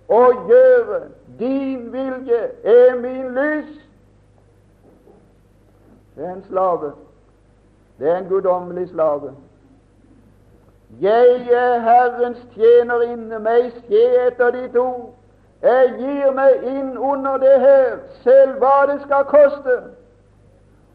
og 0.07 0.33
gjøre 0.47 1.01
din 1.39 1.93
vilje 1.93 2.41
er 2.63 2.95
min 2.95 3.35
lyst. 3.35 3.79
Det 6.15 6.25
er 6.25 6.33
en 6.33 6.43
slave. 6.47 6.91
Det 7.99 8.09
er 8.09 8.17
en 8.17 8.27
guddommelig 8.27 8.89
slave. 8.89 9.33
Jeg 11.01 11.47
er 11.51 11.79
Herrens 11.79 12.47
tjener 12.53 13.01
inne, 13.01 13.39
meg 13.39 13.71
skje 13.71 14.01
etter 14.27 14.51
ditt 14.51 14.75
ord. 14.75 15.13
Jeg 15.61 15.93
gir 15.99 16.31
meg 16.35 16.65
inn 16.67 16.97
under 16.97 17.37
det 17.37 17.59
her, 17.61 17.97
selv 18.23 18.57
hva 18.59 18.87
det 18.89 18.97
skal 19.05 19.23
koste. 19.29 19.77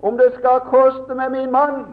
Om 0.02 0.18
det 0.18 0.32
skal 0.38 0.60
koste 0.60 1.14
med 1.14 1.30
min 1.30 1.50
mann 1.50 1.86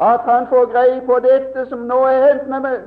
at 0.00 0.20
han 0.20 0.46
får 0.48 0.66
greie 0.72 1.00
på 1.06 1.18
dette 1.24 1.66
som 1.68 1.78
nå 1.88 2.02
er 2.04 2.26
hendt 2.26 2.48
med 2.48 2.60
meg, 2.60 2.80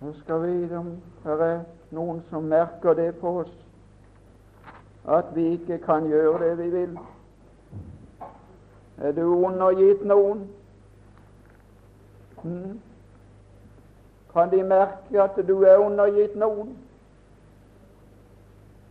Nå 0.00 0.12
skal 0.12 0.42
vi 0.42 0.52
vite 0.52 0.76
om 0.76 1.02
det 1.24 1.36
er 1.40 1.60
noen 1.90 2.22
som 2.30 2.44
merker 2.44 2.94
det 2.94 3.14
på 3.20 3.30
oss, 3.40 3.52
at 5.08 5.30
vi 5.34 5.52
ikke 5.56 5.78
kan 5.78 6.08
gjøre 6.08 6.42
det 6.42 6.58
vi 6.58 6.70
vil. 6.70 6.98
Er 8.98 9.12
du 9.12 9.22
undergitt 9.22 10.04
noen? 10.04 10.48
Hmm? 12.42 12.80
Kan 14.32 14.50
de 14.50 14.62
merke 14.64 15.22
at 15.22 15.40
du 15.48 15.62
er 15.62 15.78
undergitt 15.78 16.36
noen? 16.36 16.76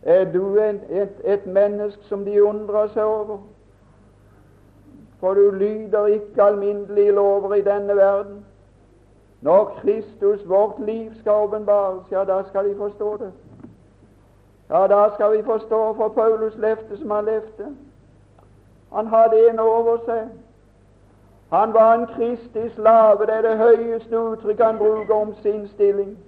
Er 0.02 0.24
du 0.32 0.58
et, 0.58 0.82
et, 0.90 1.22
et 1.24 1.46
menneske 1.46 2.02
som 2.06 2.24
de 2.24 2.42
undrer 2.42 2.90
seg 2.94 3.04
over? 3.04 3.38
For 5.20 5.34
du 5.34 5.50
lyder 5.50 6.06
ikke 6.06 6.42
alminnelige 6.42 7.14
lover 7.14 7.54
i 7.54 7.62
denne 7.62 7.96
verden. 7.96 8.45
Når 9.40 9.78
Kristus, 9.82 10.48
vårt 10.48 10.78
liv, 10.78 11.10
skal 11.20 11.32
åpenbares, 11.32 12.02
ja, 12.10 12.24
da 12.24 12.42
skal 12.48 12.68
vi 12.68 12.74
forstå 12.76 13.16
det. 13.16 13.32
Ja, 14.70 14.86
da 14.86 15.08
skal 15.14 15.36
vi 15.36 15.42
forstå 15.42 15.94
for 15.94 16.08
Paulus 16.08 16.56
levde 16.56 16.98
som 16.98 17.10
han 17.10 17.24
levde. 17.24 17.76
Han 18.92 19.06
hadde 19.06 19.50
en 19.50 19.58
over 19.58 19.96
seg. 20.06 20.28
Han 21.52 21.74
var 21.74 21.94
en 21.94 22.06
Kristi 22.06 22.68
slave. 22.74 23.26
Det 23.26 23.34
er 23.34 23.42
det 23.42 23.58
høyeste 23.58 24.18
uttrykk 24.18 24.60
han 24.60 24.78
bruker 24.78 25.14
om 25.14 25.34
sin 25.42 25.68
stilling. 25.68 26.18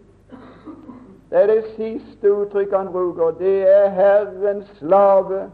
Det 1.31 1.43
er 1.43 1.47
det 1.47 1.65
siste 1.77 2.33
uttrykk 2.33 2.73
han 2.73 2.93
bruker. 2.93 3.31
Det 3.31 3.71
er 3.71 3.89
Herrens 3.89 4.67
slave. 4.79 5.51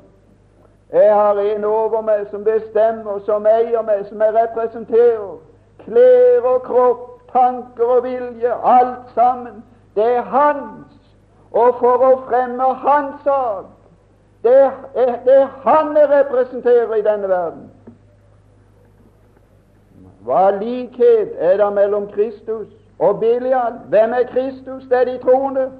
Jeg 0.92 1.14
har 1.14 1.38
en 1.38 1.64
over 1.64 2.00
meg 2.00 2.26
som 2.30 2.44
bestemmer, 2.44 3.18
som 3.24 3.46
eier 3.46 3.82
meg, 3.82 4.04
som 4.08 4.20
jeg 4.20 4.34
representerer. 4.34 5.38
Klær 5.78 6.44
og 6.44 6.62
kropp 6.62 7.13
tanker 7.34 7.84
og 7.96 8.04
vilje, 8.04 8.52
alt 8.64 9.14
sammen. 9.14 9.64
Det 9.94 10.06
er 10.16 10.22
hans. 10.22 10.94
Og 11.52 11.76
for 11.78 12.02
å 12.02 12.12
fremme 12.28 12.72
hans 12.82 13.20
sak 13.22 13.70
det 14.44 14.56
er, 14.94 15.14
det 15.24 15.48
han 15.64 15.96
jeg 15.96 16.08
representerer 16.10 16.94
i 16.94 17.02
denne 17.02 17.28
verden. 17.28 17.70
Hva 20.24 20.50
likhet 20.58 21.32
er 21.38 21.56
det 21.56 21.70
mellom 21.72 22.10
Kristus 22.12 22.68
og 22.98 23.20
Bilial? 23.20 23.78
Hvem 23.88 24.12
er 24.12 24.26
Kristus? 24.32 24.84
Det 24.90 24.98
er 24.98 25.04
de 25.04 25.18
troende. 25.22 25.70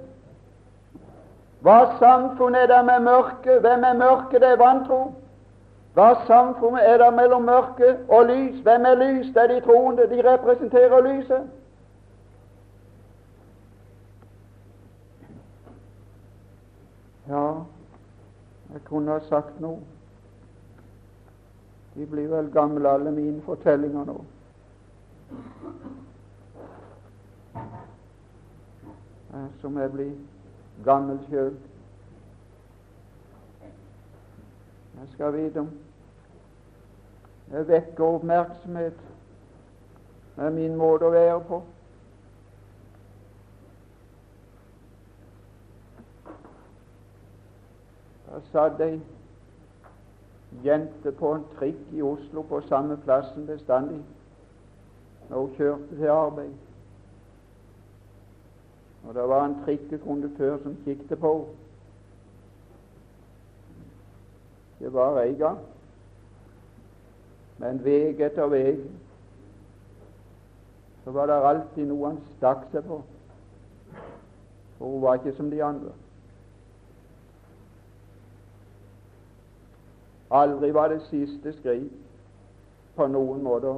Hva 1.61 1.79
samfunn 1.99 2.55
er 2.55 2.67
det 2.67 2.81
med 2.85 3.05
mørket? 3.05 3.61
Hvem 3.61 3.85
er 3.85 4.01
mørket? 4.01 4.41
Det 4.41 4.51
er 4.51 4.57
vantro. 4.61 5.13
Hva 5.95 6.27
samfunnet 6.27 6.89
er 6.91 6.99
det 6.99 7.15
mellom 7.15 7.43
mørke 7.43 7.99
og 8.09 8.27
lys? 8.27 8.57
Hvem 8.63 8.85
er 8.85 8.95
lys? 8.95 9.27
Det 9.35 9.43
er 9.43 9.47
de 9.47 9.61
troende. 9.61 10.09
De 10.11 10.23
representerer 10.31 11.01
lyset. 11.01 11.51
Ja, 17.29 17.53
jeg 18.73 18.83
kunne 18.85 19.13
ha 19.13 19.21
sagt 19.29 19.61
noe. 19.61 19.79
De 21.95 22.07
blir 22.07 22.27
vel 22.29 22.51
gamle, 22.53 22.89
alle 22.91 23.13
mine 23.13 23.43
fortellinger 23.47 24.05
nå. 24.05 24.19
Som 29.61 29.79
jeg 29.79 29.93
blir 29.93 30.13
gammel 30.85 31.23
sjøl. 31.31 31.55
Jeg 34.99 35.09
skal 35.15 35.33
vite 35.33 35.61
om 35.61 35.71
jeg 37.51 37.69
vekker 37.69 38.05
oppmerksomhet 38.05 39.01
med 40.37 40.51
min 40.51 40.77
måte 40.77 41.07
å 41.07 41.15
være 41.15 41.41
på. 41.49 41.61
Da 48.27 48.41
satt 48.51 48.81
ei 48.83 48.97
jente 50.65 51.13
på 51.13 51.35
en 51.37 51.45
trikk 51.59 51.83
i 51.95 52.03
Oslo 52.03 52.43
på 52.49 52.61
samme 52.69 52.97
plassen 53.05 53.47
bestandig 53.47 54.01
når 55.29 55.41
hun 55.41 55.55
kjørte 55.59 55.99
til 55.99 56.11
arbeid. 56.11 56.57
Og 59.05 59.15
det 59.15 59.29
var 59.29 59.45
en 59.45 59.61
trikkekonduktør 59.65 60.59
som 60.63 60.77
kikket 60.85 61.19
på 61.21 61.37
henne. 61.37 61.61
Det 64.79 64.93
var 64.93 65.21
en 65.23 65.39
gang. 65.39 65.59
Men 67.59 67.85
vei 67.85 68.15
etter 68.19 68.47
vei. 68.47 68.77
så 71.05 71.11
var 71.11 71.27
det 71.27 71.35
alltid 71.35 71.87
noe 71.87 72.09
han 72.09 72.21
stakk 72.37 72.63
seg 72.73 72.87
på, 72.89 73.03
for 74.79 74.89
hun 74.89 75.03
var 75.03 75.19
ikke 75.21 75.35
som 75.37 75.51
de 75.53 75.61
andre. 75.63 75.93
Aldri 80.35 80.71
var 80.73 80.89
det 80.89 81.03
siste 81.11 81.53
skritt 81.53 81.93
på 82.97 83.07
noen 83.07 83.43
måte. 83.45 83.75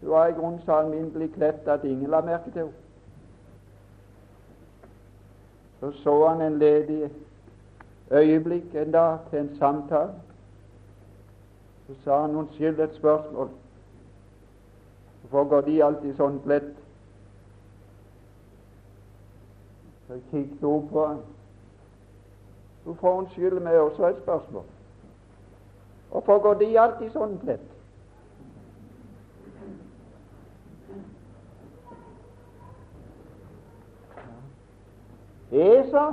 Hun 0.00 0.10
var 0.10 0.26
i 0.26 0.34
grunnen 0.34 0.58
så 0.64 0.80
alminnelig 0.82 1.30
kledt 1.36 1.70
at 1.70 1.84
ingen 1.84 2.10
la 2.10 2.20
merke 2.26 2.50
til 2.50 2.66
henne. 2.66 2.78
Så 5.80 5.92
så 6.02 6.28
han 6.28 6.42
en 6.42 6.58
ledig 6.58 7.10
øyeblikk 8.10 8.74
en 8.74 8.90
dag 8.90 9.18
til 9.30 9.38
en 9.38 9.56
samtale. 9.58 10.31
Så 11.92 12.04
sa 12.04 12.20
han 12.20 12.36
unnskyld 12.36 12.80
et 12.80 12.94
spørsmål. 12.94 13.48
Hvorfor 15.20 15.48
går 15.48 15.60
de 15.60 15.82
alltid 15.84 16.14
sånn 16.16 16.38
lett? 16.48 16.70
Så 20.06 20.16
jeg 20.16 20.24
kikket 20.30 20.64
opp 20.64 20.88
på 20.92 21.04
han. 21.06 21.20
Hvorfor 22.84 23.18
unnskylder 23.18 23.18
unnskylde 23.18 23.60
meg 23.60 23.76
også 23.80 24.08
et 24.08 24.24
spørsmål. 24.24 24.64
Hvorfor 26.10 26.42
går 26.48 26.58
de 26.64 26.72
alltid 26.80 27.12
sånn 27.12 27.36
kledd? 27.44 27.68
ESA 35.52 36.08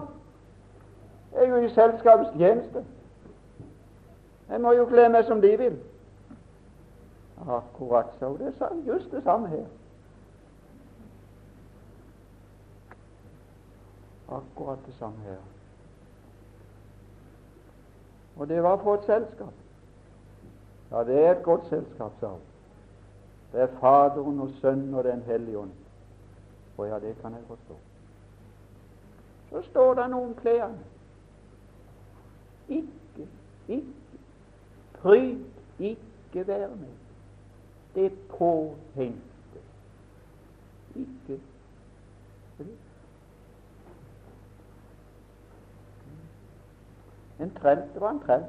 er 1.40 1.48
jo 1.48 1.64
i 1.64 1.72
selskapets 1.72 2.36
tjeneste. 2.36 2.84
Jeg 4.50 4.62
må 4.62 4.72
jo 4.74 4.86
kle 4.90 5.10
meg 5.10 5.26
som 5.26 5.42
de 5.42 5.52
vil. 5.58 5.78
Akkurat 7.48 8.06
så. 8.20 8.34
Det 8.38 8.54
er 8.62 8.82
just 8.88 9.12
det 9.12 9.24
samme 9.24 9.48
her. 9.48 9.66
Akkurat 14.30 14.80
det 14.86 14.94
samme 15.00 15.18
her. 15.24 15.38
Og 18.38 18.48
det 18.50 18.64
var 18.64 18.78
for 18.78 18.94
et 18.94 19.06
selskap. 19.06 19.54
Ja, 20.92 21.04
det 21.04 21.26
er 21.26 21.32
et 21.32 21.44
godt 21.44 21.68
selskap, 21.70 22.12
sa 22.20 22.28
hun. 22.28 22.40
Det 23.52 23.62
er 23.62 23.68
Faderen 23.80 24.40
og 24.40 24.50
Sønnen 24.62 24.94
og 24.94 25.04
Den 25.04 25.22
hellige 25.22 25.58
ånd. 25.58 25.72
Å 26.78 26.86
ja, 26.86 27.00
det 27.00 27.16
kan 27.22 27.34
jeg 27.34 27.44
forstå. 27.48 27.78
Så 29.50 29.62
står 29.62 29.94
det 29.94 30.06
noen 30.10 30.36
klær. 30.38 30.70
Ikke, 32.70 33.28
ikke, 33.68 34.09
pryd 35.02 35.40
ikke 35.80 36.48
være 36.48 36.70
med. 36.70 36.96
Det 37.96 38.12
påhengte. 38.30 39.60
Ikke 40.96 41.42
En 47.40 47.54
trell, 47.56 47.78
det 47.94 48.02
var 48.02 48.10
en 48.12 48.20
trell. 48.20 48.44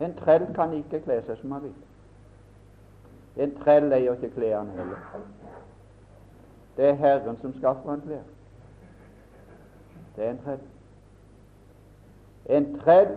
En 0.00 0.14
trell 0.14 0.54
kan 0.54 0.72
ikke 0.72 1.00
kle 1.04 1.20
seg 1.26 1.38
som 1.38 1.52
han 1.54 1.62
vil. 1.62 1.74
En 3.38 3.54
trell 3.60 3.92
eier 3.94 4.18
ikke 4.18 4.34
klærne 4.34 4.74
heller. 4.74 5.20
Det 6.76 6.88
er 6.88 6.98
Herren 6.98 7.38
som 7.42 7.54
skaffer 7.58 7.90
han 7.90 8.02
klær. 8.02 8.26
Det 10.16 10.26
er 10.26 10.30
en 10.30 10.40
trell. 10.44 10.64
En 12.58 12.68
trell 12.80 13.16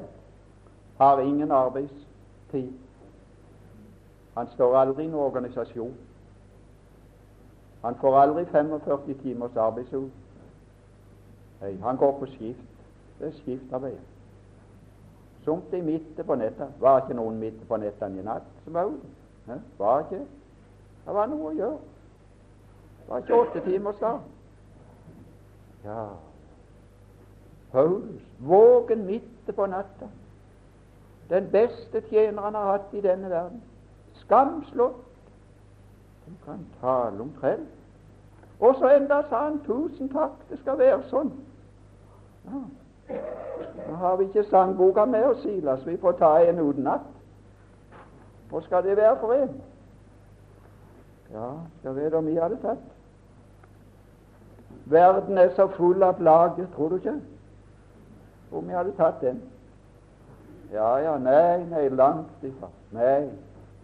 har 1.01 1.19
ingen 1.19 1.51
arbeidstid. 1.51 2.73
Han 4.33 4.47
står 4.53 4.77
aldri 4.77 5.03
i 5.03 5.07
noen 5.07 5.25
organisasjon. 5.25 5.93
Han 7.81 7.95
får 7.95 8.17
aldri 8.19 8.45
45 8.45 9.15
timers 9.23 9.55
arbeidsuke. 9.55 10.11
Han 11.81 11.97
går 11.97 12.19
på 12.19 12.25
skift. 12.25 12.67
Det 13.19 13.27
er 13.27 13.31
skiftarbeid. 13.31 13.97
I 15.73 15.81
midten 15.81 16.25
på 16.25 16.35
netta. 16.35 16.67
Var 16.79 17.01
ikke 17.01 17.17
noen 17.17 17.39
midt 17.39 17.67
på 17.67 17.77
nettene 17.77 18.19
i 18.19 18.23
natt? 18.23 18.45
som 18.63 18.73
det. 18.73 19.57
Var 19.77 19.99
ikke. 19.99 20.25
Det 21.05 21.13
var 21.17 21.27
noe 21.27 21.49
å 21.49 21.55
gjøre. 21.57 21.77
Det 22.99 23.09
var 23.09 23.23
ikke 23.23 23.39
åtte 23.41 23.63
timers 23.65 23.97
dag. 23.99 24.19
Ja, 25.83 26.05
Paulus, 27.71 28.21
vågen 28.39 29.05
midt 29.05 29.55
på 29.55 29.65
natta. 29.65 30.07
Den 31.31 31.51
beste 31.51 32.01
tjener 32.09 32.41
han 32.41 32.55
har 32.55 32.71
hatt 32.71 32.93
i 32.93 33.01
denne 33.01 33.29
verden. 33.29 33.61
Skamslått. 34.13 34.99
Du 36.27 36.33
kan 36.45 36.65
tale 36.81 37.21
om 37.21 37.31
trell. 37.39 37.63
Og 38.59 38.75
så 38.75 38.89
enda 38.95 39.21
sa 39.29 39.45
han 39.47 39.61
tusen 39.65 40.09
takk, 40.11 40.35
det 40.49 40.59
skal 40.59 40.77
være 40.77 40.99
sånn. 41.09 41.31
Ja. 42.45 42.61
Nå 43.87 43.95
har 43.95 44.19
vi 44.19 44.27
ikke 44.27 44.43
sangboka 44.49 45.05
med 45.05 45.23
oss, 45.25 45.41
Silas. 45.41 45.87
Vi 45.87 45.97
får 45.97 46.19
ta 46.19 46.35
en 46.45 46.59
utenat. 46.59 47.07
Hva 48.51 48.61
skal 48.61 48.83
det 48.83 48.97
være 48.97 49.15
for 49.19 49.33
en? 49.33 49.55
Ja, 51.33 51.49
skal 51.79 51.95
vite 51.95 52.19
om 52.19 52.27
vi 52.27 52.35
hadde 52.35 52.59
tatt. 52.61 52.83
Verden 54.91 55.37
er 55.37 55.55
så 55.55 55.67
full 55.77 56.03
av 56.03 56.19
plager, 56.19 56.67
tror 56.75 56.89
du 56.89 56.99
ikke? 56.99 57.15
Om 58.51 58.67
vi 58.67 58.75
hadde 58.75 58.95
tatt 58.99 59.21
den? 59.21 59.41
Ja, 60.73 60.97
ja, 60.99 61.17
nei, 61.17 61.65
nei, 61.69 61.89
langt 61.89 62.43
ifra. 62.43 62.67
Nei, 62.89 63.29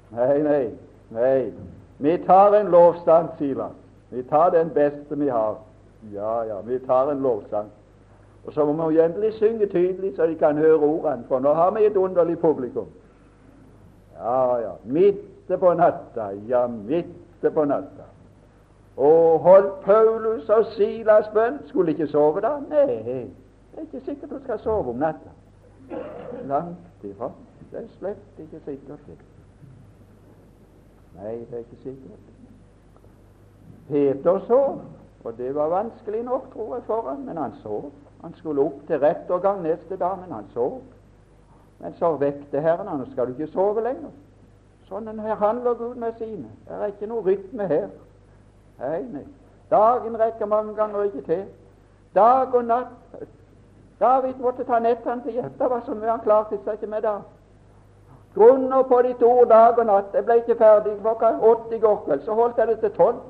nei, 0.10 0.42
nei. 0.44 0.70
nei. 1.10 1.54
Vi 1.98 2.18
tar 2.18 2.54
en 2.56 2.68
lovstand, 2.72 3.30
Silas. 3.38 3.72
Vi 4.10 4.24
tar 4.24 4.50
den 4.52 4.70
beste 4.70 5.16
vi 5.16 5.30
har. 5.30 5.58
Ja, 6.14 6.44
ja, 6.44 6.62
vi 6.62 6.80
tar 6.80 7.12
en 7.12 7.20
lovsang. 7.20 7.70
Og 8.46 8.54
så 8.54 8.66
må 8.66 8.90
vi 8.90 9.00
endelig 9.00 9.34
synge 9.34 9.66
tydelig, 9.66 10.16
så 10.16 10.26
de 10.26 10.36
kan 10.36 10.58
høre 10.58 10.80
ordene, 10.80 11.24
for 11.28 11.40
nå 11.40 11.54
har 11.54 11.72
vi 11.72 11.86
et 11.86 11.98
underlig 11.98 12.40
publikum. 12.40 12.88
Ja, 14.16 14.58
ja. 14.58 14.72
Midte 14.84 15.58
på 15.58 15.74
natta, 15.74 16.30
ja, 16.48 16.68
midte 16.68 17.52
på 17.52 17.66
natta. 17.66 18.08
Og 18.98 19.40
holdt 19.40 19.82
Paulus 19.82 20.50
og 20.50 20.66
Silas 20.66 21.28
bønn. 21.34 21.60
Skulle 21.68 21.92
ikke 21.92 22.08
sove 22.08 22.42
da? 22.42 22.56
Nei, 22.70 22.86
det 22.88 23.18
er 23.78 23.82
ikke 23.82 24.06
sikkert 24.06 24.30
du 24.30 24.40
skal 24.44 24.60
sove 24.60 24.90
om 24.90 24.96
natta. 24.96 25.36
Langt 26.48 27.04
ifra. 27.04 27.32
Det 27.72 27.80
er 27.80 27.88
slett 28.00 28.40
ikke 28.40 28.60
sikkert. 28.66 29.00
Nei, 31.18 31.34
det 31.50 31.54
er 31.54 31.64
ikke 31.66 31.82
sikkert. 31.84 32.34
Peter 33.88 34.40
så, 34.48 34.62
og 35.24 35.38
det 35.38 35.56
var 35.56 35.68
vanskelig 35.68 36.24
nok, 36.24 36.52
tror 36.54 36.76
jeg, 36.76 36.84
for 36.86 37.10
ham, 37.10 37.18
men 37.18 37.38
han 37.38 37.54
så. 37.64 37.82
Han 38.22 38.34
skulle 38.34 38.62
opp 38.62 38.88
til 38.88 39.00
rettergang 39.00 39.62
neste 39.64 39.98
dag, 39.98 40.20
men 40.20 40.32
han 40.32 40.46
sov. 40.54 40.82
Men 41.80 41.94
så 42.00 42.16
vekte 42.18 42.62
Herren 42.62 42.88
han, 42.88 43.02
og 43.02 43.08
skal 43.12 43.28
du 43.28 43.36
ikke 43.36 43.52
sove 43.54 43.84
lenger. 43.84 44.12
Sånn 44.88 45.20
her 45.20 45.36
handler 45.36 45.76
Gud 45.76 45.96
med 46.00 46.16
sine. 46.18 46.48
Det 46.68 46.76
er 46.76 46.94
ikke 46.94 47.10
noe 47.12 47.26
rytme 47.26 47.68
her. 47.68 47.90
Nei, 48.80 49.02
nei. 49.12 49.26
Dagen 49.72 50.16
rekker 50.20 50.48
mange 50.48 50.76
ganger 50.78 51.10
ikke 51.10 51.26
til. 51.28 51.44
Dag 52.16 52.56
og 52.56 52.64
natt. 52.66 53.26
David 54.00 54.38
måtte 54.40 54.64
ta 54.64 54.80
nettene 54.80 55.24
til 55.24 55.40
hjelp. 55.40 55.58
Det 55.60 55.70
var 55.70 55.82
så 55.86 55.96
mye 55.98 56.12
han 56.12 56.22
klarte 56.22 56.60
seg 56.64 56.78
ikke 56.78 56.90
med 56.92 57.02
da. 57.02 57.16
Grunner 58.36 58.84
på 58.84 59.02
ditt 59.02 59.24
ord 59.26 59.48
dag 59.50 59.80
og 59.80 59.86
natt. 59.90 60.14
Jeg 60.14 60.26
ble 60.26 60.38
ikke 60.44 60.60
ferdig 60.60 61.00
klokka 61.02 61.32
åtte 61.42 61.76
i 61.76 61.82
går 61.82 62.04
kveld. 62.06 62.22
Så 62.26 62.36
holdt 62.38 62.58
jeg 62.58 62.68
det 62.68 62.80
til 62.84 62.94
tolv. 62.94 63.24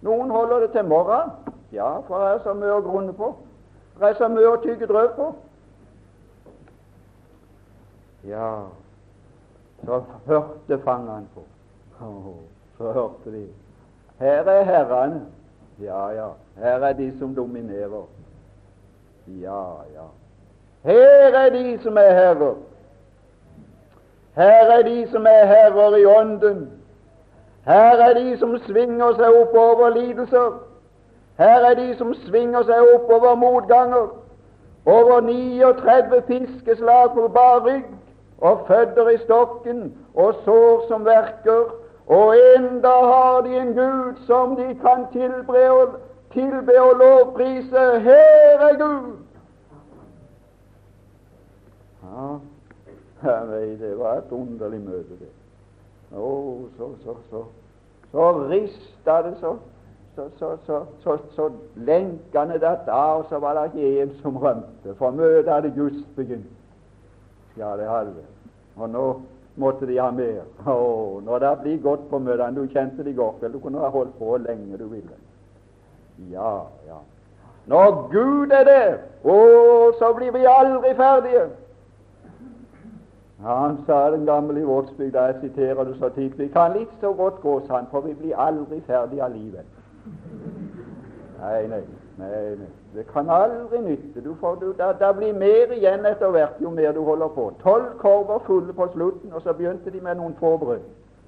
Noen 0.00 0.30
holder 0.30 0.64
det 0.64 0.70
til 0.72 0.84
morgenen. 0.88 1.56
Ja, 1.72 1.98
for 2.06 2.18
det 2.18 2.30
er 2.34 2.44
så 2.44 2.54
mye 2.56 2.78
å 2.78 2.82
grunne 2.82 3.12
på. 3.12 3.34
Det 4.00 4.08
er 4.08 4.16
så 4.18 4.28
mye 4.32 4.48
å 4.48 4.60
tygge 4.64 4.88
drøv 4.88 5.10
på. 5.18 5.26
Ja, 8.28 8.48
så 9.84 10.00
hørte 10.26 10.78
fangene 10.84 11.28
på. 11.34 11.44
Så 12.78 12.92
hørte 12.92 13.32
de. 13.32 13.44
Her 14.18 14.48
er 14.48 14.64
herrene. 14.64 15.20
Ja, 15.80 16.08
ja. 16.16 16.30
Her 16.56 16.88
er 16.88 16.96
de 16.96 17.10
som 17.18 17.34
dominerer. 17.34 18.08
Ja, 19.38 19.64
ja. 19.94 20.06
Her 20.82 21.34
er 21.34 21.50
de 21.50 21.78
som 21.82 21.96
er 21.96 22.12
herrer. 22.12 22.54
Her 24.34 24.70
er 24.70 24.82
de 24.82 25.08
som 25.10 25.26
er 25.26 25.46
herrer 25.46 25.96
i 25.96 26.04
ånden. 26.04 26.70
Her 27.66 27.96
er 27.96 28.14
de 28.14 28.38
som 28.38 28.58
svinger 28.58 29.12
seg 29.14 29.36
oppover 29.42 29.90
lidelser. 29.94 30.58
Her 31.38 31.66
er 31.70 31.74
de 31.74 31.94
som 31.98 32.14
svinger 32.14 32.62
seg 32.68 32.94
oppover 32.94 33.34
motganger, 33.34 34.08
over 34.86 35.20
39 35.20 36.22
fiskeslag 36.26 37.14
på 37.14 37.28
bar 37.28 37.62
rygg, 37.66 37.86
og 38.40 38.64
fødder 38.66 39.08
i 39.08 39.18
stokken, 39.18 39.94
og 40.14 40.34
sår 40.44 40.84
som 40.88 41.04
verker, 41.04 41.74
og 42.06 42.36
enda 42.56 42.96
har 43.12 43.40
de 43.40 43.56
en 43.56 43.74
Gud 43.74 44.14
som 44.26 44.56
de 44.56 44.74
kan 44.80 45.06
tilbe 45.12 45.70
og, 45.70 46.00
tilbe 46.32 46.76
og 46.80 46.92
lovprise. 47.00 47.84
Her 48.06 48.66
er 48.68 48.78
Gud! 48.78 49.16
Ja, 53.22 53.44
nei, 53.44 53.76
det 53.76 53.98
var 53.98 54.22
et 54.22 54.32
underlig 54.32 54.80
møte, 54.80 55.18
det. 55.20 55.28
Å, 56.16 56.30
så, 56.78 56.88
så, 57.04 57.16
så. 57.30 57.44
Så 58.10 58.30
rista 58.50 59.20
det 59.22 59.36
så 59.40 59.58
så, 60.16 60.24
så, 60.38 60.56
så, 60.66 60.86
så, 61.04 61.18
så 61.36 61.50
lenkene 61.86 62.58
datt 62.58 62.88
av, 62.88 63.20
og 63.20 63.28
så 63.30 63.38
var 63.38 63.54
det 63.54 63.68
ikke 63.70 64.02
en 64.02 64.14
som 64.22 64.38
rømte, 64.42 64.94
for 64.98 65.14
møtet 65.14 65.52
hadde 65.52 65.72
just 65.76 66.08
begynt. 66.16 66.48
Ja, 67.56 67.76
det 67.76 67.86
hadde 67.88 68.16
det. 68.16 68.26
Og 68.76 68.90
nå 68.90 69.04
måtte 69.60 69.86
de 69.86 69.98
ha 70.00 70.10
mer. 70.14 70.42
Å, 70.66 71.20
når 71.24 71.44
det 71.44 71.54
blir 71.62 71.82
godt 71.84 72.08
på 72.10 72.18
møtene 72.22 72.56
Du 72.56 72.72
kjente 72.72 73.04
det 73.04 73.14
i 73.14 73.18
går 73.18 73.36
kveld. 73.38 73.54
Du 73.54 73.62
kunne 73.62 73.82
ha 73.82 73.90
holdt 73.92 74.16
på 74.18 74.36
lenge 74.42 74.78
du 74.78 74.86
ville. 74.90 75.19
Ja, 76.30 76.58
ja. 76.86 77.00
Når 77.66 78.08
Gud 78.10 78.50
er 78.50 78.64
der, 78.64 78.94
å, 79.24 79.36
så 79.98 80.12
blir 80.16 80.32
vi 80.32 80.44
aldri 80.48 80.94
ferdige. 80.96 81.48
Han 83.44 83.78
sa 83.86 84.10
den 84.12 84.26
gamle 84.26 84.60
i 84.60 84.64
Vågsbygd, 84.68 85.14
jeg 85.14 85.36
siterer 85.40 85.84
det 85.84 85.96
så 85.98 86.08
tidlig, 86.08 86.38
vi 86.38 86.48
kan 86.52 86.74
litt 86.76 86.92
så 87.00 87.12
godt 87.16 87.40
gå, 87.40 87.60
sa 87.66 87.78
han, 87.78 87.88
for 87.90 88.04
vi 88.04 88.12
blir 88.14 88.36
aldri 88.36 88.82
ferdige 88.86 89.24
allikevel. 89.24 89.64
Nei, 91.40 91.66
nei, 91.72 91.80
nei, 92.18 92.56
nei. 92.60 92.68
Det 92.94 93.06
kan 93.12 93.30
aldri 93.30 93.80
nytte. 93.80 94.20
Du 94.24 94.34
får, 94.40 94.54
du, 94.60 94.72
da, 94.78 94.92
da 94.92 95.12
blir 95.12 95.32
mer 95.32 95.72
igjen 95.72 96.04
etter 96.06 96.32
hvert 96.34 96.58
jo 96.60 96.70
mer 96.74 96.92
du 96.92 97.04
holder 97.06 97.28
på. 97.32 97.52
Tolv 97.62 97.92
korver 98.02 98.42
fulle 98.46 98.72
på 98.76 98.88
slutten, 98.92 99.32
og 99.32 99.42
så 99.42 99.54
begynte 99.56 99.90
de 99.90 100.00
med 100.00 100.18
noen 100.18 100.34
få 100.40 100.56
brød. 100.58 100.82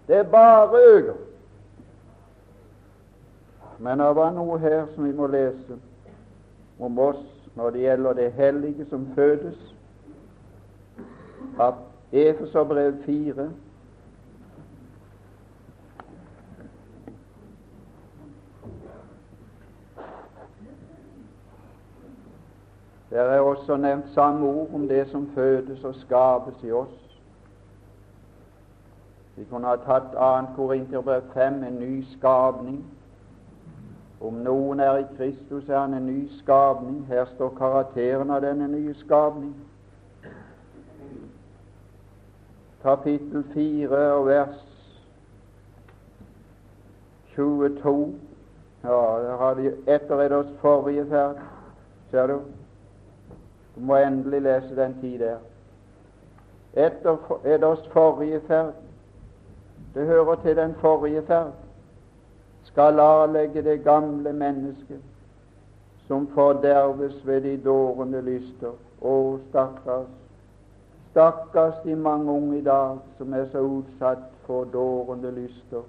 Det 0.08 0.26
bare 0.30 0.82
øker. 0.96 1.14
Men 3.82 3.98
det 3.98 4.16
var 4.16 4.30
noe 4.30 4.58
her 4.62 4.84
som 4.94 5.04
vi 5.04 5.12
må 5.12 5.26
lese 5.26 5.74
om 6.78 6.98
oss 7.02 7.24
når 7.58 7.70
det 7.70 7.80
gjelder 7.80 8.12
det 8.12 8.28
hellige 8.32 8.86
som 8.90 9.08
fødes. 9.16 9.58
Av 11.58 11.80
Efeserbrev 12.12 13.02
4. 13.06 13.48
Der 23.10 23.20
er 23.20 23.40
også 23.40 23.76
nevnt 23.76 24.14
samme 24.14 24.46
ord 24.46 24.70
om 24.74 24.88
det 24.88 25.08
som 25.10 25.30
fødes 25.34 25.84
og 25.84 25.94
skapes 25.94 26.62
i 26.62 26.70
oss. 26.70 27.18
Vi 29.36 29.44
kunne 29.44 29.66
ha 29.66 29.76
tatt 29.76 30.12
2. 30.14 30.54
Korinterbrev 30.56 31.22
5, 31.34 31.64
en 31.64 31.80
ny 31.80 32.04
skapning. 32.14 32.84
Om 34.22 34.34
noen 34.34 34.80
er 34.80 35.00
i 35.00 35.06
Kristus, 35.16 35.68
er 35.68 35.78
han 35.78 35.94
en 35.94 36.06
ny 36.06 36.28
skapning. 36.38 37.06
Her 37.08 37.24
står 37.34 37.54
karakteren 37.58 38.30
av 38.30 38.44
denne 38.44 38.68
nye 38.70 38.94
skapning. 39.00 39.54
Kapittel 42.82 43.42
4 43.54 44.02
og 44.12 44.26
vers 44.26 44.60
22. 47.34 48.14
Ja, 48.84 49.00
der 49.24 49.36
har 49.36 49.58
de 49.58 49.72
etter 49.86 50.36
oss 50.36 50.54
forrige 50.60 51.06
ferd, 51.10 51.42
ser 52.10 52.26
du. 52.26 52.38
Du 53.74 53.80
må 53.80 53.96
endelig 53.96 54.42
lese 54.42 54.76
den 54.76 54.94
tid 55.00 55.18
der. 55.18 55.42
Etter 56.74 57.66
oss 57.66 57.88
forrige 57.92 58.40
ferd, 58.46 58.72
det 59.94 60.06
hører 60.06 60.34
til 60.46 60.56
den 60.56 60.74
forrige 60.80 61.22
ferd, 61.26 61.52
skal 62.72 63.00
avlegge 63.00 63.62
det 63.62 63.84
gamle 63.84 64.32
mennesket 64.32 65.00
som 66.06 66.28
forderves 66.34 67.26
ved 67.26 67.40
de 67.40 67.56
dårende 67.64 68.20
lyster. 68.20 68.72
Å, 69.02 69.38
stakkars, 69.48 70.08
stakkars 71.10 71.82
de 71.84 71.96
mange 71.96 72.32
unge 72.32 72.58
i 72.58 72.64
dag 72.64 72.98
som 73.18 73.32
er 73.32 73.48
så 73.52 73.60
utsatt 73.64 74.30
for 74.46 74.64
dårende 74.72 75.30
lyster. 75.36 75.84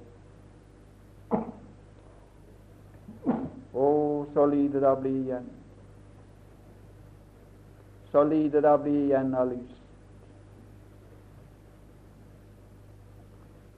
Å, 3.74 3.88
så 4.34 4.46
lite 4.46 4.84
det 4.84 4.98
blir 5.02 5.22
igjen. 5.22 5.48
Så 8.12 8.24
lite 8.28 8.62
det 8.62 8.76
blir 8.84 9.00
igjen 9.06 9.34
av 9.36 9.48
lyst. 9.54 9.80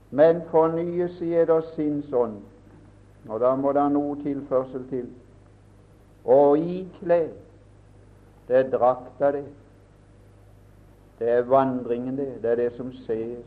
Men 0.10 0.41
fornyes 0.52 1.22
i 1.22 1.34
eder 1.36 1.63
sinnsånd, 1.76 2.41
og 3.30 3.40
da 3.40 3.56
må 3.56 3.72
det 3.74 3.86
noe 3.92 4.16
tilførsel 4.24 4.88
til. 4.90 5.08
Og 6.26 6.58
ikle 6.60 7.20
det 8.48 8.58
er 8.60 8.70
drakta, 8.70 9.32
det. 9.32 9.46
Det 11.20 11.30
er 11.30 11.42
vandringen, 11.50 12.18
det. 12.18 12.42
Det 12.44 12.52
er 12.52 12.56
det 12.56 12.72
som 12.78 12.92
ses. 12.94 13.46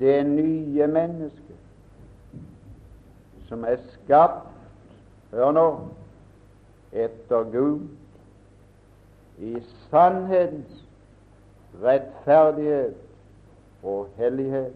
Det 0.00 0.26
nye 0.26 0.86
mennesket 0.86 1.56
som 3.48 3.64
er 3.64 3.76
skapt 3.92 4.46
Hør 5.30 5.52
nå 5.54 5.66
etter 6.92 7.44
Gud 7.52 7.84
i 9.38 9.52
sannhetens 9.90 10.80
rettferdighet 11.82 12.96
og 13.86 14.08
hellighet. 14.16 14.74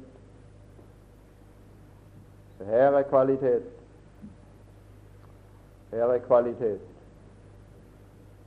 Her 2.58 2.90
er 2.90 3.02
kvalitet. 3.02 3.62
Her 5.90 6.04
er 6.04 6.18
kvalitet. 6.18 6.80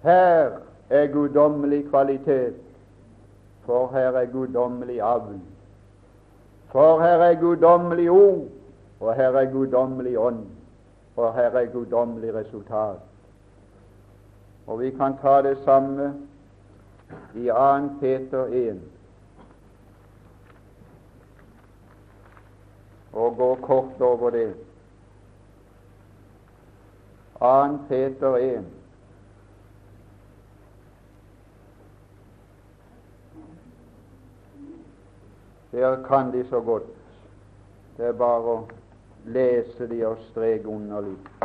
Her 0.01 0.51
er 0.89 1.07
guddommelig 1.07 1.89
kvalitet, 1.89 2.55
for 3.65 3.87
her 3.87 4.11
er 4.11 4.25
guddommelig 4.25 5.01
avl. 5.01 5.39
For 6.71 6.99
her 6.99 7.17
er 7.17 7.39
guddommelig 7.39 8.11
ord, 8.11 8.47
og 8.99 9.15
her 9.15 9.29
er 9.29 9.51
guddommelig 9.51 10.19
ånd, 10.19 10.45
og 11.15 11.33
her 11.33 11.49
er 11.49 11.65
guddommelig 11.65 12.33
resultat. 12.33 12.99
Og 14.67 14.79
vi 14.79 14.89
kan 14.91 15.17
ta 15.21 15.41
det 15.41 15.57
samme 15.65 16.13
i 17.35 17.47
2. 17.47 17.53
Peter 17.99 18.45
1. 18.45 18.81
Og 23.17 23.37
gå 23.37 23.49
kort 23.65 24.01
over 24.01 24.29
det. 24.29 24.49
2. 27.39 27.77
Peter 27.89 28.37
1. 28.37 28.65
Der 35.71 36.03
kan 36.03 36.31
de 36.31 36.45
så 36.49 36.61
godt. 36.61 36.83
Det 37.97 38.05
er 38.05 38.13
bare 38.17 38.53
å 38.53 38.61
lese 39.25 39.89
de 39.89 40.03
og 40.05 40.21
streke 40.29 40.69
under 40.69 41.01
litt. 41.09 41.36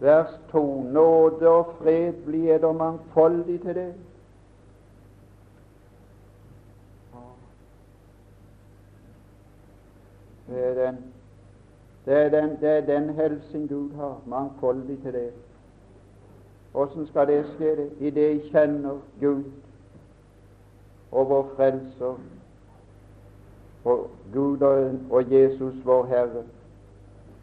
Vers 0.00 0.30
2. 0.50 0.82
Nåde 0.82 1.48
og 1.48 1.74
fred 1.78 2.12
blir 2.26 2.54
eder 2.54 2.72
mangfoldig 2.72 3.60
til 3.60 3.74
det. 3.74 3.94
Det 10.46 10.64
er 10.64 10.74
den 10.74 10.96
det 12.06 12.14
er 12.14 12.28
den, 12.28 12.50
det 12.60 12.68
er 12.68 12.80
den 12.80 13.10
helsen 13.10 13.68
Gud 13.68 13.94
har, 13.94 14.20
mangfoldig 14.26 15.02
til 15.02 15.12
det. 15.12 15.30
Åssen 16.74 17.06
skal 17.06 17.26
det 17.26 17.44
skje? 17.56 17.76
det? 17.76 17.90
I 18.00 18.10
det 18.10 18.28
jeg 18.28 18.42
kjenner 18.50 18.98
Gud 19.20 19.42
og 21.12 21.28
vår 21.28 21.50
Frelser 21.56 22.14
og 23.84 24.10
Gud 24.32 24.60
og, 25.10 25.32
Jesus, 25.32 25.74
vår 25.84 26.06
Herre. 26.06 26.44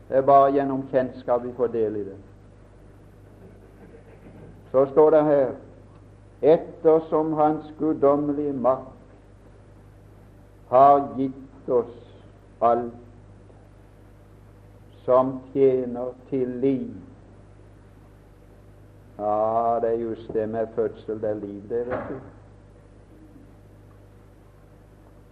Det 0.10 0.18
er 0.18 0.22
bare 0.22 0.52
gjennom 0.52 0.88
kjennskap 0.92 1.44
vi 1.44 1.52
får 1.58 1.68
del 1.68 1.96
i 1.96 2.04
det. 2.04 2.18
Så 4.74 4.86
står 4.92 5.10
det 5.10 5.24
her 5.24 5.52
ettersom 6.42 7.34
Hans 7.34 7.74
guddommelige 7.80 8.54
makt 8.54 9.04
har 10.70 11.04
gitt 11.18 11.70
oss 11.70 11.94
alt 12.62 12.94
som 15.06 15.36
tjener 15.54 16.10
til 16.30 16.48
liv. 16.48 16.90
Ja, 19.20 19.78
det 19.82 19.90
er 19.94 20.02
just 20.02 20.34
det 20.34 20.50
med 20.50 20.68
fødsel, 20.76 21.22
det 21.22 21.30
er 21.30 21.34
liv, 21.34 21.62
det, 21.70 21.86
vet 21.88 22.10
du. 22.10 22.18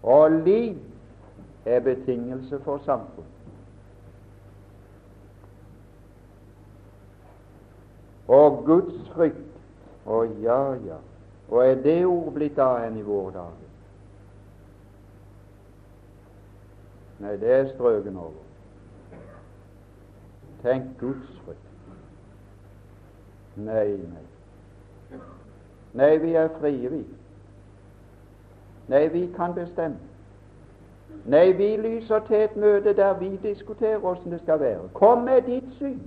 Og 0.03 0.31
liv 0.31 0.77
er 1.65 1.79
betingelse 1.79 2.59
for 2.59 2.81
samfunn. 2.85 3.25
Og 8.31 8.61
Guds 8.65 9.09
frykt 9.15 10.07
Å 10.07 10.23
ja, 10.41 10.61
ja. 10.87 10.99
Og 11.51 11.65
er 11.65 11.75
det 11.83 11.97
ord 12.07 12.31
blitt 12.33 12.59
av 12.63 12.79
enn 12.85 12.95
i 12.97 13.03
våre 13.03 13.33
dager? 13.35 13.67
Nei, 17.21 17.35
det 17.37 17.51
er 17.53 17.67
strøken 17.73 18.15
over. 18.17 18.39
Tenk 20.63 20.95
Guds 20.99 21.35
frykt. 21.43 21.67
Nei, 23.61 23.97
nei. 23.99 25.19
Nei, 25.93 26.17
vi 26.23 26.33
er 26.39 26.49
frie, 26.59 26.89
vi. 26.89 27.01
Nei, 28.87 29.03
vi 29.13 29.25
kan 29.35 29.53
bestemme. 29.53 29.99
Nei, 31.25 31.51
vi 31.59 31.75
lyser 31.77 32.23
til 32.31 32.35
et 32.35 32.55
møte 32.55 32.95
der 32.97 33.13
vi 33.19 33.35
diskuterer 33.43 33.99
hvordan 33.99 34.31
det 34.31 34.41
skal 34.41 34.59
være. 34.59 34.89
Kom 34.93 35.27
med 35.27 35.41
ditt 35.41 35.67
syn. 35.77 35.99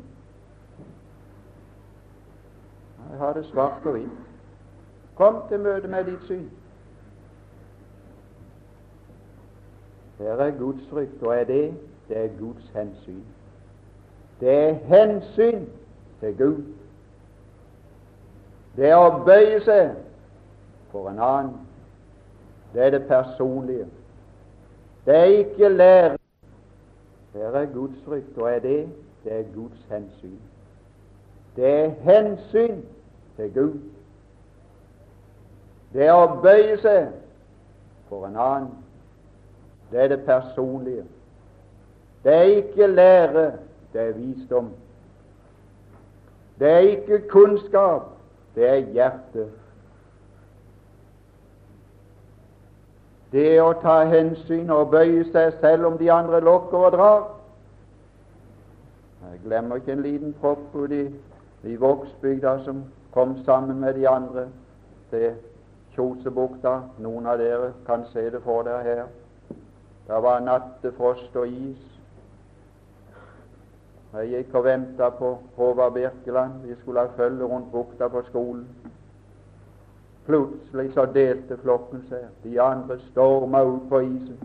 Jeg 3.10 3.18
har 3.18 3.32
det 3.32 3.46
svart 3.46 3.82
på 3.82 3.90
hvitt. 3.90 4.20
Kom 5.14 5.42
til 5.48 5.60
møte 5.60 5.88
med 5.88 6.04
ditt 6.04 6.22
syn. 6.26 6.50
Her 10.18 10.32
er 10.32 10.58
Guds 10.58 10.88
frykt, 10.90 11.22
og 11.22 11.36
er 11.36 11.44
det 11.44 11.74
det 12.08 12.18
er 12.18 12.28
Guds 12.38 12.72
hensyn. 12.74 13.22
Det 14.40 14.54
er 14.54 14.72
hensyn 14.72 15.66
til 16.20 16.36
Gud. 16.38 16.64
Det 18.76 18.90
er 18.90 18.98
å 18.98 19.22
bøye 19.24 19.60
seg 19.64 19.94
for 20.90 21.08
en 21.10 21.20
annen. 21.22 21.54
Det 22.74 22.82
er 22.86 22.90
det 22.90 23.06
personlige. 23.06 23.86
Det 25.06 25.16
er 25.16 25.24
ikke 25.24 25.68
lære. 25.68 26.18
Her 27.34 27.60
er 27.62 27.72
Guds 27.72 28.02
frykt, 28.04 28.38
og 28.38 28.50
er 28.50 28.58
det 28.58 28.88
det 29.24 29.32
er 29.32 29.44
Guds 29.54 29.86
hensyn. 29.90 30.38
Det 31.56 31.70
er 31.70 31.90
hensyn 32.02 32.82
til 33.36 33.52
Gud. 33.54 33.80
Det 35.92 36.06
er 36.06 36.14
å 36.14 36.40
bøye 36.42 36.78
seg 36.82 37.12
for 38.08 38.26
en 38.26 38.36
annen. 38.36 38.70
Det 39.90 40.00
er 40.02 40.08
det 40.08 40.24
personlige. 40.26 41.04
Det 42.24 42.34
er 42.34 42.42
ikke 42.42 42.86
lære, 42.86 43.44
det 43.92 44.00
er 44.00 44.16
visdom. 44.18 44.72
Det 46.58 46.70
er 46.70 46.78
ikke 46.78 47.28
kunnskap, 47.28 48.02
det 48.54 48.68
er 48.68 48.76
hjerte. 48.94 49.46
Det 53.32 53.62
å 53.62 53.72
ta 53.82 54.04
hensyn 54.06 54.70
og 54.70 54.92
bøye 54.94 55.24
seg 55.34 55.56
selv 55.60 55.88
om 55.90 55.98
de 55.98 56.10
andre 56.12 56.40
lokker 56.40 56.86
og 56.88 56.92
drar. 56.94 57.24
Jeg 59.24 59.40
glemmer 59.44 59.76
ikke 59.76 59.92
en 59.92 60.02
liten 60.02 60.34
propp 60.40 60.74
ute 60.74 61.00
i, 61.00 61.06
i 61.64 61.76
Vågsbygda 61.76 62.58
som 62.64 62.84
kom 63.14 63.44
sammen 63.44 63.80
med 63.80 63.94
de 63.94 64.08
andre 64.08 64.48
til 65.10 65.34
Kjosebukta. 65.94 66.80
Noen 66.98 67.26
av 67.30 67.38
dere 67.38 67.70
kan 67.86 68.02
se 68.10 68.26
det 68.30 68.40
for 68.42 68.66
dere 68.66 68.82
her. 68.82 69.04
Det 70.08 70.22
var 70.22 70.42
nattefrost 70.42 71.36
og 71.38 71.48
is. 71.48 71.84
Jeg 74.14 74.30
gikk 74.30 74.54
og 74.54 74.64
venta 74.64 75.08
på 75.10 75.30
Håvard 75.56 75.94
Birkeland. 75.94 76.60
Vi 76.66 76.74
skulle 76.80 77.06
ha 77.06 77.14
følge 77.16 77.44
rundt 77.44 77.70
bukta 77.72 78.08
på 78.08 78.22
skolen. 78.28 78.66
Plutselig 80.26 80.92
så 80.94 81.06
delte 81.14 81.56
flokken 81.62 82.02
seg. 82.10 82.26
De 82.42 82.60
andre 82.60 82.98
storma 83.10 83.62
ut 83.62 83.88
på 83.88 84.00
isen. 84.08 84.38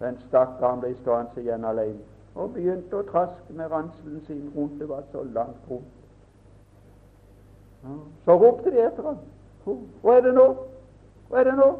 Den 0.00 0.18
stakkaren 0.28 0.80
ble 0.80 0.96
stående 1.02 1.44
igjen 1.44 1.64
alene 1.64 2.08
og 2.34 2.54
begynte 2.54 2.96
å 2.96 3.04
traske 3.04 3.52
med 3.52 3.68
ranselen 3.70 4.22
sin 4.26 4.46
rundt. 4.56 4.78
Det 4.80 4.88
var 4.88 5.04
så 5.12 5.24
langt 5.34 5.68
rundt. 5.70 6.01
Ja. 7.82 7.96
Så 8.24 8.36
ropte 8.38 8.70
de 8.70 8.84
etter 8.86 9.02
ham. 9.02 9.18
Hva 10.02 10.16
er 10.16 10.26
det 10.26 10.34
nå? 10.34 10.46
Hva 11.28 11.40
er 11.40 11.44
det 11.50 11.54
nå? 11.58 11.70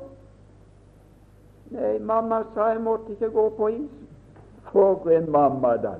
Nei, 1.73 1.99
mamma 1.99 2.43
sa 2.55 2.73
jeg 2.73 2.83
måtte 2.85 3.13
ikke 3.13 3.31
gå 3.33 3.49
på 3.57 3.69
isen. 3.69 4.09
For 4.73 5.11
en 5.11 5.31
mamma, 5.31 5.77
da. 5.77 5.95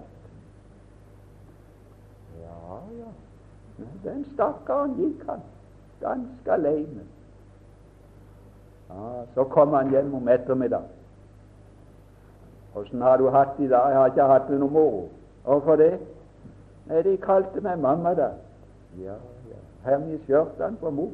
Den 4.03 4.25
stakkaren 4.35 4.95
gikk 4.99 5.23
han 5.29 5.43
ganske 6.01 6.53
alene. 6.53 7.05
Ja, 8.91 9.25
så 9.35 9.45
kom 9.45 9.75
han 9.75 9.91
hjem 9.91 10.15
om 10.15 10.29
ettermiddag. 10.29 10.83
'Åssen 12.75 13.03
har 13.03 13.17
du 13.17 13.29
hatt 13.31 13.57
det 13.59 13.65
i 13.65 13.69
dag?' 13.69 13.89
'Jeg 13.89 13.99
har 13.99 14.07
ikke 14.07 14.23
hatt 14.23 14.49
det 14.49 14.61
noe 14.61 14.71
moro.' 14.71 15.09
'Hvorfor 15.45 15.77
det?' 15.77 16.01
Nei, 16.87 17.03
de 17.03 17.17
kalte 17.17 17.61
meg 17.61 17.79
mamma 17.79 18.15
da. 18.15 18.31
Ja, 18.99 19.15
ja. 19.87 19.99
i 19.99 20.19
skjørtene 20.25 20.77
på 20.81 20.91
mor. 20.91 21.11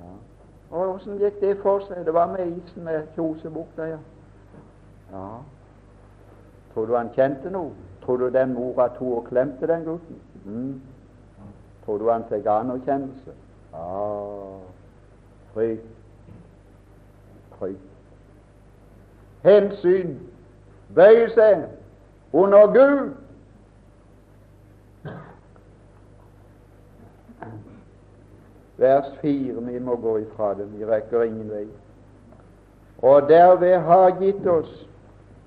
Ja. 0.00 0.12
Og 0.70 0.94
åssen 0.94 1.18
gikk 1.18 1.40
det 1.40 1.56
for 1.62 1.84
seg? 1.88 2.04
Det 2.06 2.14
var 2.14 2.30
med 2.32 2.46
isen 2.46 2.84
med 2.84 3.06
Kjosebukta, 3.14 3.88
ja. 3.90 3.98
ja. 5.12 5.26
Tror 6.74 6.86
du 6.86 6.96
han 6.96 7.12
kjente 7.14 7.50
noe? 7.50 7.70
Tror 8.04 8.16
du 8.16 8.30
den 8.32 8.54
mora 8.54 8.88
tok 8.88 9.16
og 9.16 9.26
klemte 9.28 9.66
den 9.66 9.84
gutten? 9.84 10.20
Mm. 10.44 10.80
Tror 11.84 11.98
du 11.98 12.10
han 12.10 12.24
fikk 12.28 12.46
anerkjennelse? 12.46 13.34
Ah, 13.74 14.58
frykt, 15.54 15.86
frykt. 17.58 17.90
Hensyn, 19.42 20.18
bøye 20.94 21.28
seg 21.34 21.64
under 22.32 22.66
Gud. 22.74 23.19
Vers 28.80 29.08
4. 29.20 29.60
vi 29.60 29.78
må 29.78 29.96
gå 30.00 30.18
ifra 30.18 30.54
det, 30.56 30.66
vi 30.72 30.86
rekker 30.88 31.22
ingen 31.28 31.50
vei. 31.52 31.66
Og 33.04 33.28
derved 33.28 33.78
har 33.84 34.10
gitt 34.20 34.46
oss 34.48 34.72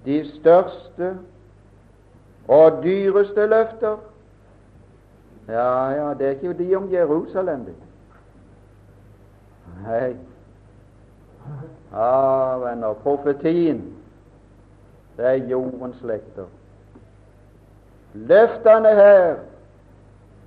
de 0.05 0.19
største 0.35 1.15
og 2.47 2.83
dyreste 2.83 3.45
løfter 3.49 3.97
ja, 5.47 5.89
ja, 5.89 6.13
det 6.13 6.27
er 6.27 6.29
ikke 6.29 6.53
de 6.57 6.75
om 6.75 6.91
Jerusalem, 6.91 7.65
det. 7.65 7.75
Nei. 9.83 10.15
Ja, 11.91 12.57
venner, 12.57 12.93
profetien, 12.93 13.81
det 15.17 15.25
er 15.25 15.49
jordens 15.51 15.99
slekter. 15.99 16.45
Løftene 18.13 18.95
her, 18.95 19.35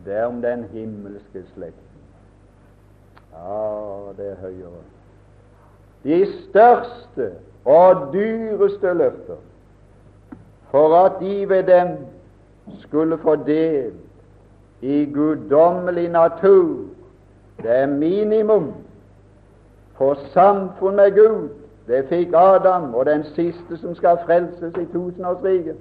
det 0.05 0.15
er 0.15 0.25
om 0.25 0.41
den 0.43 0.65
himmelske 0.65 1.45
slekten. 1.55 1.86
Ja, 3.45 4.13
det 4.17 4.31
er 4.31 4.37
høyere. 4.41 4.83
De 6.05 6.27
største 6.49 7.31
og 7.65 8.13
dyreste 8.13 8.95
løfter, 8.95 9.37
for 10.71 10.97
at 10.97 11.13
de 11.21 11.49
ved 11.49 11.63
dem 11.63 11.89
skulle 12.81 13.19
få 13.19 13.37
del 13.37 13.93
i 14.81 15.11
guddommelig 15.15 16.09
natur. 16.09 16.77
Det 17.63 17.71
er 17.77 17.87
minimum 17.87 18.73
for 19.95 20.19
samfunn 20.33 20.97
med 20.97 21.15
Gud. 21.15 21.49
Det 21.87 22.05
fikk 22.09 22.35
Adam, 22.35 22.95
og 22.95 23.07
den 23.07 23.25
siste 23.25 23.77
som 23.77 23.95
skal 23.95 24.19
frelses 24.27 24.75
i 24.75 24.85
tusenårsriket, 24.93 25.77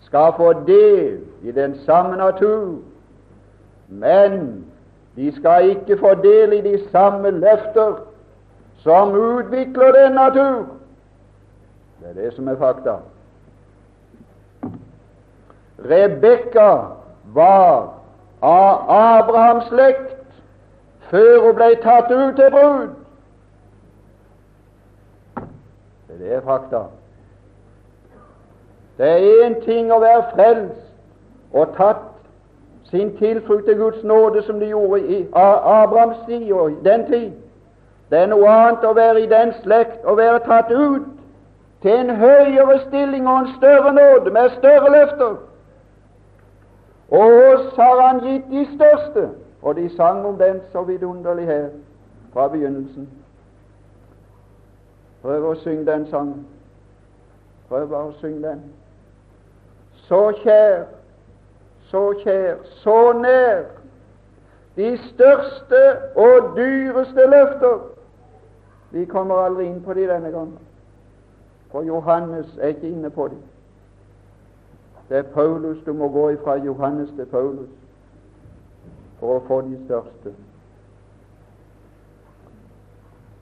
skal 0.00 0.32
få 0.36 0.52
del 0.52 1.20
i 1.42 1.52
den 1.52 1.78
samme 1.78 2.16
natur. 2.16 2.78
Men 3.88 4.64
de 5.16 5.32
skal 5.36 5.70
ikke 5.70 5.98
få 5.98 6.14
del 6.14 6.52
i 6.52 6.60
de 6.60 6.90
samme 6.90 7.30
løfter 7.30 7.94
som 8.84 9.14
utvikler 9.14 9.92
den 9.92 10.12
natur. 10.12 10.66
Det 12.00 12.08
er 12.08 12.22
det 12.22 12.32
som 12.34 12.48
er 12.48 12.56
fakta. 12.56 12.96
Rebekka 15.78 16.70
var 17.34 17.88
av 18.42 18.90
Abrahams 18.96 19.64
slekt 19.64 20.12
før 21.10 21.40
hun 21.46 21.56
ble 21.56 21.72
tatt 21.82 22.12
ut 22.12 22.36
til 22.36 22.50
brud. 22.50 22.88
Det 26.18 26.34
er 26.34 26.40
fakta. 26.40 26.86
Det 28.98 29.08
er 29.08 29.46
én 29.46 29.58
ting 29.64 29.92
å 29.92 30.00
være 30.00 30.22
frelst 30.34 30.86
og 31.52 31.74
tatt 31.76 32.04
sin 32.90 33.16
tilflukt 33.16 33.64
til 33.64 33.78
Guds 33.78 34.04
nåde, 34.04 34.42
som 34.42 34.60
de 34.60 34.66
gjorde 34.66 35.00
i 35.00 35.26
Abrahams 35.32 36.16
tid 36.28 36.52
og 36.52 36.70
i 36.70 36.74
den 36.84 37.06
tid. 37.06 37.32
Det 38.10 38.18
er 38.18 38.26
noe 38.30 38.48
annet 38.48 38.84
å 38.86 38.92
være 38.94 39.24
i 39.24 39.30
den 39.30 39.52
slekt 39.62 40.04
og 40.04 40.20
være 40.20 40.44
tatt 40.46 40.70
ut 40.70 41.08
til 41.82 41.96
en 41.96 42.16
høyere 42.16 42.78
stilling 42.86 43.26
og 43.28 43.38
en 43.38 43.48
større 43.56 43.92
nåde 43.92 44.30
med 44.30 44.54
større 44.58 44.92
løfter. 44.94 45.34
Og 47.10 47.34
oss 47.50 47.76
har 47.76 48.00
han 48.06 48.20
gitt 48.20 48.46
de 48.50 48.66
største. 48.74 49.28
Og 49.62 49.76
de 49.76 49.88
sang 49.96 50.26
om 50.26 50.38
den 50.38 50.60
så 50.72 50.82
vidunderlig 50.82 51.46
her 51.46 51.68
fra 52.32 52.48
begynnelsen. 52.48 53.08
Prøv 55.22 55.46
å 55.50 55.54
synge 55.58 55.86
den 55.88 56.04
sangen. 56.10 56.44
Prøv 57.68 57.94
å 57.98 58.12
synge 58.20 58.42
den. 58.44 58.60
Så 60.06 60.20
kjær, 60.44 60.84
så 61.96 62.14
kjær, 62.22 62.56
så 62.64 63.12
nær. 63.12 63.62
De 64.76 64.98
største 64.98 65.82
og 66.16 66.56
dyreste 66.56 67.26
løfter. 67.26 67.78
Vi 68.90 69.04
kommer 69.04 69.34
aldri 69.34 69.64
inn 69.66 69.80
på 69.84 69.94
de 69.96 70.04
denne 70.08 70.30
gangen, 70.30 70.58
for 71.72 71.82
Johannes 71.82 72.58
er 72.60 72.74
ikke 72.74 72.88
inne 72.88 73.10
på 73.10 73.28
de. 73.32 73.38
Det 75.08 75.18
er 75.18 75.32
Paulus 75.32 75.78
du 75.86 75.92
må 75.92 76.08
gå 76.08 76.28
ifra 76.30 76.56
Johannes 76.56 77.10
til 77.16 77.26
Paulus 77.26 77.72
for 79.20 79.38
å 79.38 79.44
få 79.48 79.60
de 79.64 79.78
største. 79.86 80.34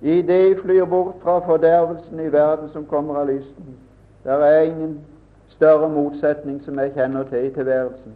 Idet 0.03 0.41
jeg 0.43 0.59
flyr 0.63 0.85
bort 0.85 1.17
fra 1.23 1.39
fordervelsen 1.47 2.21
i 2.21 2.33
verden 2.33 2.71
som 2.73 2.87
kommer 2.87 3.17
av 3.17 3.27
lysten. 3.27 3.79
der 4.25 4.39
er 4.39 4.61
ingen 4.61 5.01
større 5.49 5.89
motsetning 5.89 6.63
som 6.65 6.79
jeg 6.79 6.93
kjenner 6.95 7.23
til 7.23 7.45
i 7.45 7.51
tilværelsen 7.51 8.15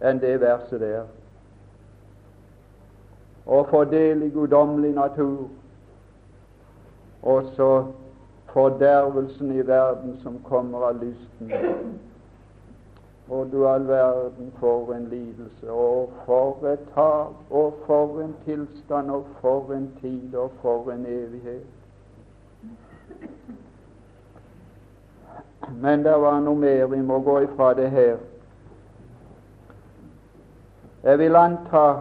enn 0.00 0.20
det 0.20 0.40
verset 0.40 0.80
der. 0.80 1.02
Og 3.46 3.68
få 3.70 3.84
del 3.84 4.22
i 4.22 4.28
guddommelig 4.30 4.92
natur, 4.94 5.48
og 7.22 7.44
så 7.56 7.84
fordervelsen 8.52 9.52
i 9.52 9.66
verden 9.66 10.18
som 10.22 10.38
kommer 10.44 10.84
av 10.88 11.00
lysten. 11.02 11.52
Og 13.28 13.48
du 13.52 13.66
all 13.68 13.88
verden, 13.88 14.52
for 14.60 14.92
en 14.94 15.08
lidelse, 15.08 15.70
og 15.70 16.12
for 16.26 16.66
et 16.66 16.86
tap, 16.94 17.34
og 17.50 17.74
for 17.86 18.20
en 18.20 18.36
tilstand, 18.44 19.10
og 19.10 19.26
for 19.40 19.72
en 19.72 19.92
tid, 20.00 20.34
og 20.34 20.50
for 20.62 20.90
en 20.90 21.06
evighet. 21.06 21.66
Men 25.80 26.04
det 26.04 26.16
var 26.20 26.40
noe 26.40 26.56
mer. 26.56 26.86
Vi 26.86 27.00
må 27.02 27.20
gå 27.20 27.40
ifra 27.40 27.74
det 27.74 27.90
her. 27.90 28.16
Jeg 31.02 31.18
vil 31.18 31.36
anta, 31.36 31.94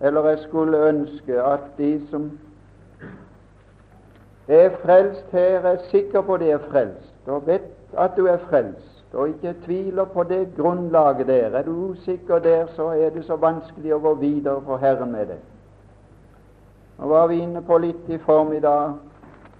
eller 0.00 0.28
jeg 0.28 0.38
skulle 0.38 0.78
ønske, 0.88 1.42
at 1.42 1.60
de 1.78 2.08
som 2.10 2.30
er 4.48 4.70
frelst 4.82 5.30
her, 5.32 5.60
er 5.60 5.76
sikker 5.90 6.20
på 6.20 6.36
de 6.36 6.50
er 6.50 6.58
frelst, 6.70 7.28
og 7.28 7.46
vet 7.46 7.70
at 7.98 8.16
du 8.16 8.26
er 8.26 8.38
frelst 8.50 8.98
og 9.12 9.28
ikke 9.28 9.54
tviler 9.64 10.04
på 10.04 10.22
det 10.22 10.48
grunnlaget 10.56 11.26
der. 11.26 11.46
Er 11.46 11.62
du 11.62 11.70
usikker 11.70 12.38
der, 12.38 12.66
så 12.76 12.82
er 12.82 13.10
det 13.10 13.24
så 13.24 13.36
vanskelig 13.36 13.94
å 13.94 13.98
gå 13.98 14.14
videre 14.14 14.60
for 14.64 14.76
Herren 14.76 15.12
med 15.12 15.26
det. 15.32 15.38
Nå 16.98 17.08
var 17.08 17.26
vi 17.30 17.38
inne 17.42 17.62
på 17.62 17.78
litt 17.78 18.08
i 18.10 18.18
formiddag 18.18 18.98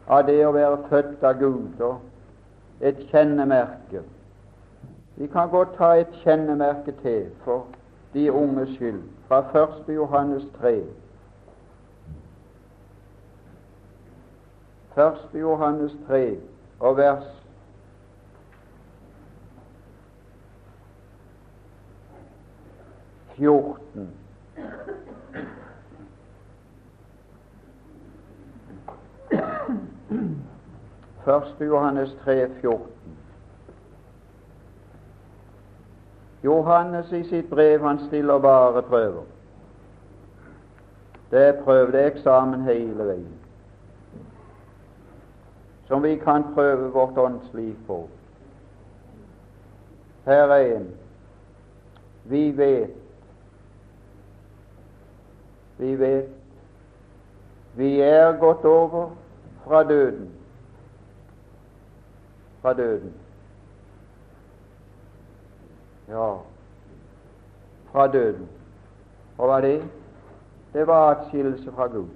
av 0.09 0.27
det 0.27 0.41
å 0.47 0.53
være 0.53 0.79
født 0.91 1.25
av 1.25 1.39
Gud 1.41 1.81
og 1.81 2.85
et 2.85 3.01
kjennemerke. 3.11 4.03
Vi 5.17 5.27
kan 5.27 5.51
godt 5.51 5.77
ta 5.79 5.95
et 5.97 6.13
kjennemerke 6.25 6.93
til 7.03 7.29
for 7.45 7.67
de 8.15 8.33
unges 8.33 8.75
skyld, 8.75 9.03
fra 9.29 9.65
1. 9.89 9.89
Johannes 9.89 10.43
3. 10.61 10.83
1. 14.97 15.41
Johannes 15.41 15.93
3 16.07 16.39
og 16.81 16.97
vers 16.97 17.25
14. 23.39 24.15
Første 31.25 31.65
Johannes 31.65 32.17
3, 32.25 32.55
14. 32.61 33.18
Johannes 36.45 37.13
i 37.13 37.25
sitt 37.25 37.51
brev 37.51 37.83
han 37.83 37.99
stiller 38.07 38.39
bare 38.39 38.83
prøver. 38.83 39.23
Det 41.31 41.43
er 41.47 41.63
er 41.65 42.07
eksamen 42.07 42.63
hele 42.63 43.05
veien, 43.05 43.35
som 45.89 46.03
vi 46.03 46.17
kan 46.17 46.45
prøve 46.55 46.93
vårt 46.93 47.19
åndsliv 47.19 47.75
på. 47.87 48.09
Her 50.25 50.53
er 50.55 50.77
en. 50.77 50.89
Vi 52.25 52.57
vet 52.57 52.91
vi 55.79 55.95
vet 55.95 56.29
vi 57.79 58.01
er 58.01 58.33
gått 58.41 58.65
over 58.65 59.11
fra 59.65 59.85
døden. 59.85 60.31
Fra 62.63 62.73
døden. 62.75 63.13
Ja, 66.09 66.35
fra 67.93 68.07
døden. 68.07 68.49
Og 69.39 69.47
hva 69.47 69.61
det? 69.61 69.83
Det 70.73 70.87
var 70.87 71.15
atskillelse 71.15 71.73
fra 71.73 71.87
Gud. 71.87 72.09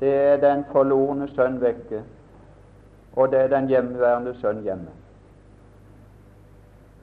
Det 0.00 0.14
er 0.14 0.36
den 0.36 0.64
forlorne 0.72 1.28
sønn 1.34 1.60
vekke, 1.60 2.02
og 3.16 3.30
det 3.30 3.40
er 3.40 3.48
den 3.48 3.68
hjemmeværende 3.68 4.34
sønn 4.40 4.62
hjemme. 4.62 4.90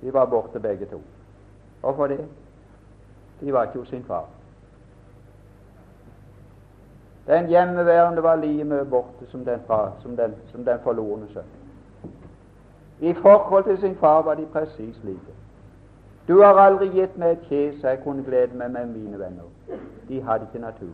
De 0.01 0.13
var 0.13 0.25
borte 0.25 0.59
begge 0.59 0.85
to. 0.85 1.01
Hvorfor 1.81 2.07
det? 2.07 2.27
De 3.41 3.53
var 3.53 3.63
ikke 3.63 3.79
hos 3.79 3.87
sin 3.87 4.03
far. 4.03 4.25
Den 7.27 7.47
hjemmeværende 7.47 8.23
var 8.23 8.35
like 8.35 8.63
mye 8.63 8.85
borte 8.85 9.27
som 9.31 9.45
den, 9.45 9.59
far, 9.67 9.93
som 10.01 10.17
den, 10.17 10.35
som 10.51 10.65
den 10.65 10.79
forlorne 10.83 11.27
sønn. 11.33 11.51
I 12.99 13.13
forhold 13.13 13.63
til 13.63 13.77
sin 13.77 13.95
far 13.95 14.21
var 14.21 14.35
de 14.35 14.45
presis 14.45 15.03
like. 15.03 15.38
Du 16.29 16.41
har 16.41 16.53
aldri 16.61 16.91
gitt 16.93 17.15
meg 17.17 17.31
et 17.31 17.45
kje 17.49 17.59
så 17.81 17.87
jeg 17.87 18.03
kunne 18.03 18.23
glede 18.23 18.57
meg 18.57 18.69
med 18.71 18.91
mine 18.93 19.19
venner. 19.19 19.79
De 20.07 20.21
hadde 20.21 20.45
ikke 20.45 20.59
natur. 20.61 20.91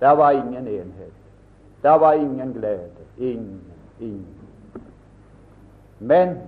Der 0.00 0.10
var 0.16 0.30
ingen 0.30 0.68
enhet. 0.68 1.12
Der 1.82 1.98
var 1.98 2.12
ingen 2.12 2.52
glede. 2.52 3.04
Ingen. 3.18 3.60
Ingen. 4.00 4.26
Men 5.98 6.38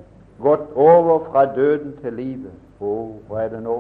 gått 0.41 0.73
over 0.75 1.25
fra 1.25 1.55
døden 1.55 1.97
til 2.01 2.13
livet. 2.13 2.53
Å, 2.81 2.95
hva 3.29 3.45
er 3.45 3.53
det 3.53 3.61
nå? 3.63 3.77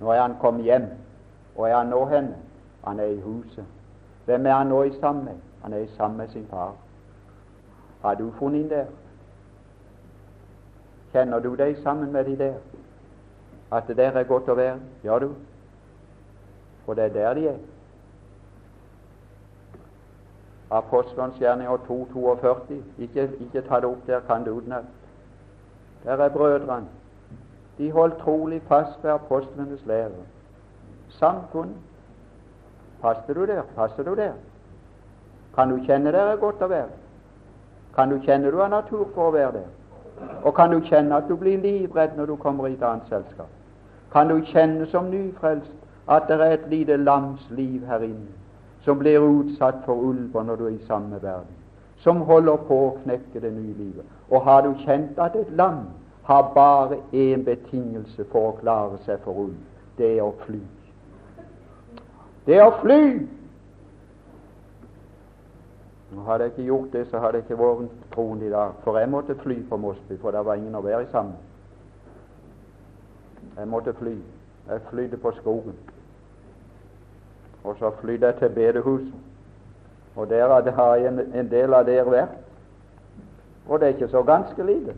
Nå 0.00 0.12
er 0.14 0.22
han 0.22 0.38
kommet 0.40 0.64
hjem. 0.64 0.86
Og 1.56 1.66
er 1.66 1.74
han 1.74 1.90
nå 1.90 2.04
henne? 2.06 2.38
Han 2.84 3.00
er 3.00 3.16
i 3.16 3.20
huset. 3.20 3.66
Hvem 4.30 4.46
er 4.46 4.60
han 4.60 4.70
nå 4.70 4.82
i 4.82 4.94
sammen 5.00 5.24
med? 5.24 5.42
Han 5.62 5.72
er 5.72 5.88
i 5.88 5.90
sammen 5.96 6.22
med 6.22 6.28
sin 6.28 6.46
far. 6.50 6.76
Har 8.02 8.14
du 8.14 8.30
funnet 8.38 8.62
inn 8.62 8.70
der? 8.70 8.86
Kjenner 11.12 11.42
du 11.42 11.54
deg 11.58 11.80
sammen 11.82 12.12
med 12.12 12.24
de 12.30 12.38
der? 12.38 12.58
At 13.72 13.88
det 13.88 13.96
der 13.96 14.10
er 14.10 14.24
godt 14.24 14.48
å 14.48 14.54
være? 14.54 14.78
Gjør 15.02 15.18
du? 15.18 15.30
For 16.84 16.94
det 16.94 17.04
er 17.04 17.14
der 17.14 17.34
de 17.34 17.48
er. 17.48 17.56
Apostelens 20.70 21.38
gjerninger 21.38 21.82
2.42. 21.88 22.78
Ikke, 22.98 23.30
ikke 23.40 23.62
ta 23.68 23.80
det 23.82 23.90
opp 23.90 24.06
der, 24.06 24.20
kan 24.28 24.44
du 24.44 24.52
utenat. 24.58 24.86
Der 26.04 26.22
er 26.22 26.28
brødrene. 26.28 26.86
De 27.78 27.90
holdt 27.92 28.18
trolig 28.18 28.62
fast 28.68 29.02
ved 29.02 29.10
apostlenes 29.10 29.86
lære. 29.86 30.24
Samfunn 31.08 31.74
Passer 33.02 33.34
du 33.34 33.46
der? 33.46 33.62
Passer 33.76 34.02
du 34.02 34.14
der? 34.16 34.32
Kan 35.54 35.70
du 35.70 35.84
kjenne 35.84 36.12
det 36.12 36.20
er 36.20 36.36
godt 36.36 36.62
å 36.62 36.68
være? 36.68 36.88
Kan 37.94 38.10
du 38.10 38.18
kjenne 38.24 38.50
du 38.50 38.58
har 38.60 38.72
natur 38.72 39.06
for 39.14 39.28
å 39.28 39.34
være 39.34 39.52
der? 39.52 39.68
Og 40.42 40.54
kan 40.56 40.72
du 40.72 40.80
kjenne 40.80 41.16
at 41.16 41.28
du 41.28 41.36
blir 41.36 41.60
livredd 41.60 42.16
når 42.16 42.32
du 42.32 42.36
kommer 42.36 42.68
i 42.68 42.72
et 42.76 42.82
annet 42.82 43.08
selskap? 43.08 43.55
Kan 44.16 44.28
du 44.28 44.38
kjenne 44.48 44.86
som 44.88 45.10
nyfrelst 45.12 45.72
at 46.08 46.22
det 46.28 46.36
er 46.40 46.52
et 46.54 46.68
lite 46.70 46.96
lams 46.96 47.42
liv 47.50 47.82
her 47.84 48.00
inne, 48.00 48.32
som 48.80 48.96
blir 48.98 49.20
utsatt 49.20 49.82
for 49.84 49.92
ulver 49.92 50.42
når 50.42 50.56
du 50.56 50.62
er 50.64 50.70
i 50.72 50.86
samme 50.86 51.18
verden, 51.22 51.56
som 52.00 52.22
holder 52.24 52.62
på 52.64 52.78
å 52.84 52.94
knekke 53.02 53.42
det 53.42 53.50
nye 53.52 53.74
livet? 53.76 54.06
Og 54.30 54.40
har 54.46 54.62
du 54.64 54.70
kjent 54.86 55.18
at 55.20 55.36
et 55.36 55.50
lam 55.52 55.82
har 56.30 56.48
bare 56.54 56.96
én 57.12 57.44
betingelse 57.44 58.24
for 58.30 58.54
å 58.54 58.54
klare 58.62 58.96
seg 59.04 59.20
for 59.24 59.42
ulv? 59.42 59.58
Det 59.98 60.14
er 60.14 60.22
å 60.24 60.32
fly. 60.46 60.62
Det 62.46 62.56
er 62.56 62.64
å 62.64 62.72
fly. 62.80 63.02
Nå 66.14 66.24
Hadde 66.30 66.48
jeg 66.48 66.54
ikke 66.54 66.70
gjort 66.70 66.88
det, 66.96 67.04
så 67.10 67.20
hadde 67.20 67.42
jeg 67.42 67.50
ikke 67.50 67.60
vært 67.60 68.08
troende 68.16 68.48
i 68.48 68.54
dag. 68.56 68.80
For 68.80 68.96
jeg 68.96 69.12
måtte 69.12 69.36
fly 69.44 69.58
på 69.68 69.76
Mosby, 69.76 70.16
for 70.24 70.32
det 70.32 70.44
var 70.48 70.56
ingen 70.56 70.80
å 70.80 70.84
være 70.88 71.04
sammen. 71.12 71.36
Jeg 73.58 73.68
måtte 73.68 73.94
fly. 73.94 74.16
Jeg 74.68 74.80
flydde 74.90 75.16
på 75.16 75.32
skogen. 75.32 75.74
Og 77.64 77.76
så 77.78 77.90
flydde 78.00 78.26
jeg 78.26 78.34
til 78.34 78.48
bedehuset. 78.48 79.14
Og 80.16 80.28
der 80.30 80.70
har 80.70 80.94
en, 80.94 81.20
en 81.34 81.50
del 81.50 81.74
av 81.74 81.84
dere 81.86 82.10
vært. 82.10 82.36
Og 83.68 83.80
det 83.80 83.88
er 83.88 83.94
ikke 83.94 84.08
så 84.08 84.22
ganske 84.22 84.66
lite. 84.66 84.94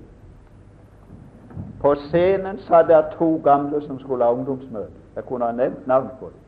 På 1.81 1.95
scenen 1.95 2.59
satt 2.59 2.89
der 2.89 3.11
to 3.19 3.41
gamle 3.45 3.87
som 3.87 4.01
skulle 4.01 4.25
ha 4.25 4.33
ungdomsmøte. 4.33 4.93
Jeg 5.17 5.25
kunne 5.25 5.45
ha 5.45 5.53
nevnt 5.53 5.87
navn 5.87 6.09
på 6.21 6.27
dem. 6.27 6.45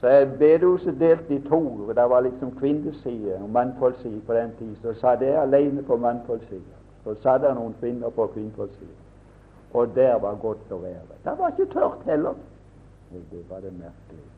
Så 0.00 0.06
er 0.08 0.24
bedehuset 0.38 1.00
delt 1.00 1.30
i 1.30 1.40
to. 1.48 1.88
Det 1.88 2.10
var 2.10 2.20
liksom 2.20 2.56
kvinneside 2.58 3.34
og 3.34 3.50
mannfolkside 3.50 4.20
på 4.26 4.34
den 4.34 4.50
tid. 4.58 4.76
Så 4.82 5.00
satt 5.00 5.22
jeg 5.22 5.42
alene 5.42 5.82
på 5.82 5.96
mannfolksida. 5.96 6.74
Så 7.04 7.14
satt 7.22 7.42
det 7.42 7.54
noen 7.54 7.74
kvinner 7.80 8.10
på 8.10 8.26
kvinnfolksida. 8.26 9.03
Og 9.74 9.94
der 9.94 10.18
var 10.22 10.34
godt 10.42 10.72
å 10.72 10.78
være. 10.82 11.18
Det 11.24 11.34
var 11.38 11.54
ikke 11.54 11.72
tørt 11.72 12.04
heller. 12.06 12.34
Det 13.10 13.42
var 13.50 13.60
det 13.60 13.72
merkelige. 13.72 14.30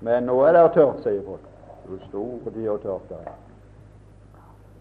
Men 0.00 0.28
nå 0.28 0.36
er 0.46 0.54
det 0.54 0.62
tørt, 0.76 1.02
sier 1.02 1.24
folk. 1.26 1.50
Hvor 1.86 1.98
store 2.08 2.54
de 2.54 2.68
og 2.70 2.80
tørt 2.82 3.10
det 3.10 3.18
er. 3.24 3.42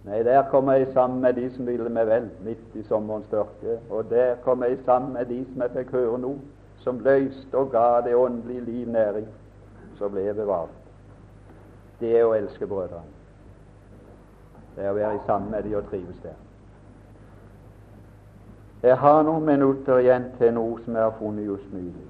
Nei, 0.05 0.19
der 0.23 0.43
kom 0.51 0.69
jeg 0.69 0.91
sammen 0.93 1.21
med 1.21 1.33
de 1.33 1.47
som 1.55 1.65
ville 1.65 1.89
meg 1.89 2.05
vel 2.05 2.27
midt 2.45 2.77
i 2.77 2.83
sommerens 2.85 3.25
tørke. 3.31 3.79
Og 3.89 4.05
der 4.09 4.35
kom 4.45 4.63
jeg 4.63 4.77
sammen 4.85 5.17
med 5.17 5.25
de 5.33 5.41
som 5.49 5.65
jeg 5.65 5.73
fikk 5.79 5.95
høre 5.97 6.21
nå 6.21 6.35
som 6.85 7.01
løste 7.01 7.57
og 7.57 7.71
ga 7.73 8.01
det 8.05 8.15
åndelige 8.15 8.61
liv 8.61 8.89
næring, 8.93 9.27
som 9.97 10.11
ble 10.13 10.29
bevart. 10.37 10.73
Det 11.99 12.11
er 12.19 12.27
å 12.27 12.35
elske 12.37 12.67
brødrene. 12.69 13.09
Det 14.75 14.83
er 14.85 14.91
å 14.91 14.97
være 14.99 15.23
sammen 15.25 15.55
med 15.55 15.65
de 15.65 15.73
og 15.79 15.87
trives 15.89 16.19
der. 16.21 16.44
Jeg 18.85 18.97
har 18.97 19.23
noen 19.25 19.45
minutter 19.45 19.97
igjen 19.97 20.27
til 20.37 20.51
noe 20.53 20.75
som 20.83 20.93
jeg 20.93 21.01
har 21.01 21.13
funnet 21.17 21.47
just 21.47 21.71
nylig. 21.73 22.03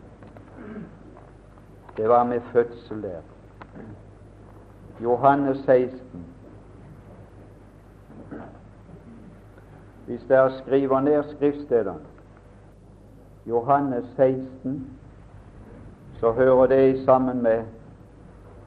Det 1.95 2.09
var 2.11 2.25
med 2.27 2.41
fødsel 2.51 3.03
der. 3.03 3.21
Johannes 4.99 5.57
16. 5.57 6.25
Hvis 10.05 10.25
dere 10.27 10.51
skriver 10.57 10.99
ned 10.99 11.23
skriftstedene 11.35 12.03
Johannes 13.45 14.05
16, 14.15 14.97
så 16.19 16.31
hører 16.31 16.67
det 16.67 17.05
sammen 17.05 17.43
med 17.43 17.63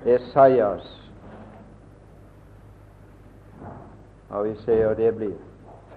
Esaias. 0.06 1.12
Og 4.30 4.44
vi 4.44 4.56
ser 4.64 4.94
det 4.94 5.14
blir 5.16 5.47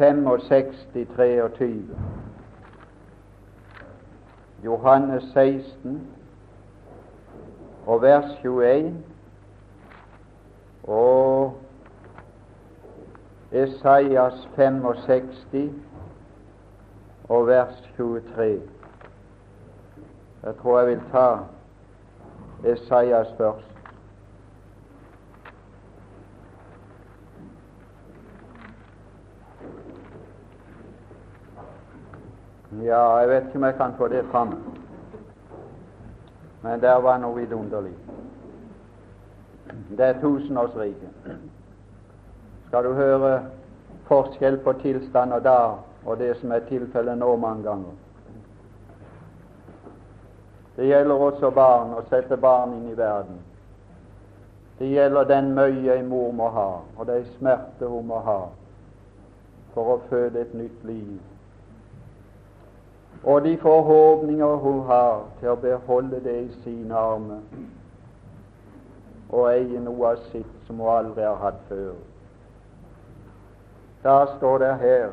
65, 0.01 0.87
23. 1.15 1.87
Johannes 4.63 5.23
16 5.33 6.07
og 7.85 8.01
vers 8.01 8.25
21 8.43 9.03
og 10.83 11.53
Esaias 13.51 14.49
65 14.55 15.71
og 17.29 17.47
vers 17.47 17.83
23. 17.97 18.61
Jeg 20.43 20.55
tror 20.61 20.79
jeg 20.79 20.87
vil 20.87 21.01
ta 21.11 21.37
Esaias 22.65 23.27
først. 23.37 23.80
Ja, 32.79 33.17
jeg 33.17 33.29
vet 33.29 33.47
ikke 33.47 33.57
om 33.57 33.63
jeg 33.63 33.75
kan 33.75 33.93
få 33.97 34.07
det 34.07 34.25
fram, 34.31 34.53
men 36.63 36.81
der 36.81 37.01
var 37.03 37.17
noe 37.19 37.35
vidunderlig. 37.35 37.91
Det 39.97 40.05
er 40.05 40.21
tusenårsriket. 40.21 41.09
Skal 42.67 42.83
du 42.83 42.93
høre 42.93 43.31
forskjell 44.07 44.57
på 44.63 44.73
tilstand 44.79 45.33
og 45.33 45.43
da 45.43 45.57
og 46.05 46.17
det 46.17 46.37
som 46.39 46.51
er 46.51 46.63
tilfellet 46.69 47.17
nå 47.17 47.35
mange 47.35 47.63
ganger. 47.63 47.97
Det 50.75 50.87
gjelder 50.87 51.25
også 51.27 51.51
barn, 51.51 51.91
å 51.93 52.05
sette 52.09 52.37
barn 52.37 52.71
inn 52.77 52.87
i 52.89 52.97
verden. 52.97 53.41
Det 54.79 54.87
gjelder 54.89 55.27
den 55.29 55.51
møye 55.53 55.99
en 55.99 56.07
mor 56.09 56.31
må 56.31 56.47
ha, 56.55 56.69
og 56.97 57.07
de 57.07 57.19
smerte 57.35 57.85
hun 57.85 58.07
må 58.07 58.23
ha 58.25 58.39
for 59.75 59.93
å 59.93 59.99
føde 60.07 60.41
et 60.41 60.55
nytt 60.57 60.87
liv. 60.87 61.19
Og 63.23 63.43
de 63.43 63.57
forhåpninger 63.57 64.55
hun 64.55 64.79
har 64.85 65.25
til 65.39 65.53
å 65.53 65.59
beholde 65.61 66.23
det 66.23 66.37
i 66.43 66.61
sine 66.63 66.95
armer 66.97 67.43
og 69.31 69.45
eie 69.51 69.79
noe 69.79 70.15
av 70.15 70.23
sitt 70.31 70.55
som 70.67 70.81
hun 70.81 70.89
aldri 70.91 71.23
har 71.23 71.37
hatt 71.39 71.61
før. 71.69 71.93
Da 74.03 74.15
står 74.37 74.57
det 74.65 74.71
her 74.81 75.11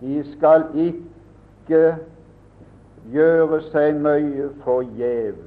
de 0.00 0.22
skal 0.32 0.64
ikke 0.78 1.82
gjøre 3.12 3.60
seg 3.68 4.00
mye 4.02 4.48
forgjeves 4.64 5.44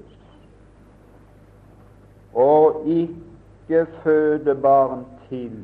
og 2.38 2.88
ikke 2.88 3.86
føde 4.04 4.56
barn 4.56 5.06
til. 5.30 5.64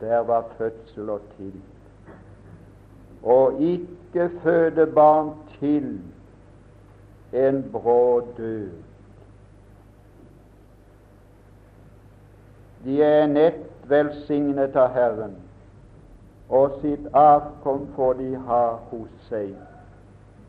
Der 0.00 0.18
var 0.26 0.44
fødsel 0.58 1.10
og 1.10 1.20
til. 1.36 1.54
Og 3.22 3.60
ikke 3.62 4.30
føde 4.42 4.86
barn 4.86 5.30
til 5.58 6.00
en 7.32 7.64
brå 7.72 8.22
død. 8.36 8.70
De 12.84 13.02
er 13.02 13.26
nett 13.26 13.64
velsignet 13.88 14.76
av 14.76 14.90
Herren 14.94 15.38
og 16.52 16.72
sitt 16.82 17.06
avkom 17.16 17.86
får 17.96 18.12
de 18.12 18.36
ha 18.46 18.62
hos 18.90 19.28
seg. 19.28 19.54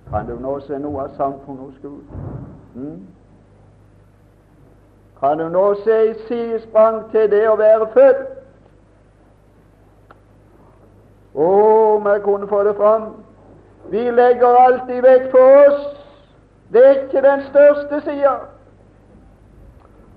Kan 0.09 0.28
du 0.28 0.36
nå 0.39 0.57
se 0.65 0.76
noe 0.84 1.05
av 1.05 1.13
samfunnet 1.15 1.63
hos 1.63 1.78
Gud? 1.80 2.01
Hmm? 2.74 2.97
Kan 5.21 5.39
du 5.39 5.47
nå 5.49 5.63
se 5.86 5.99
i 6.09 6.15
sidesprang 6.28 7.05
til 7.13 7.30
det 7.32 7.45
å 7.47 7.55
være 7.55 7.88
født? 7.93 8.26
Å, 11.34 11.47
om 12.04 12.12
jeg 12.12 12.22
kunne 12.22 12.47
få 12.47 12.64
det 12.64 12.76
fram! 12.76 13.04
Vi 13.89 14.12
legger 14.12 14.47
alltid 14.47 15.01
vekk 15.01 15.32
på 15.32 15.38
oss. 15.38 15.88
Det 16.74 16.88
er 16.88 16.91
ikke 16.91 17.22
den 17.22 17.41
største 17.49 18.01
sida. 18.01 18.34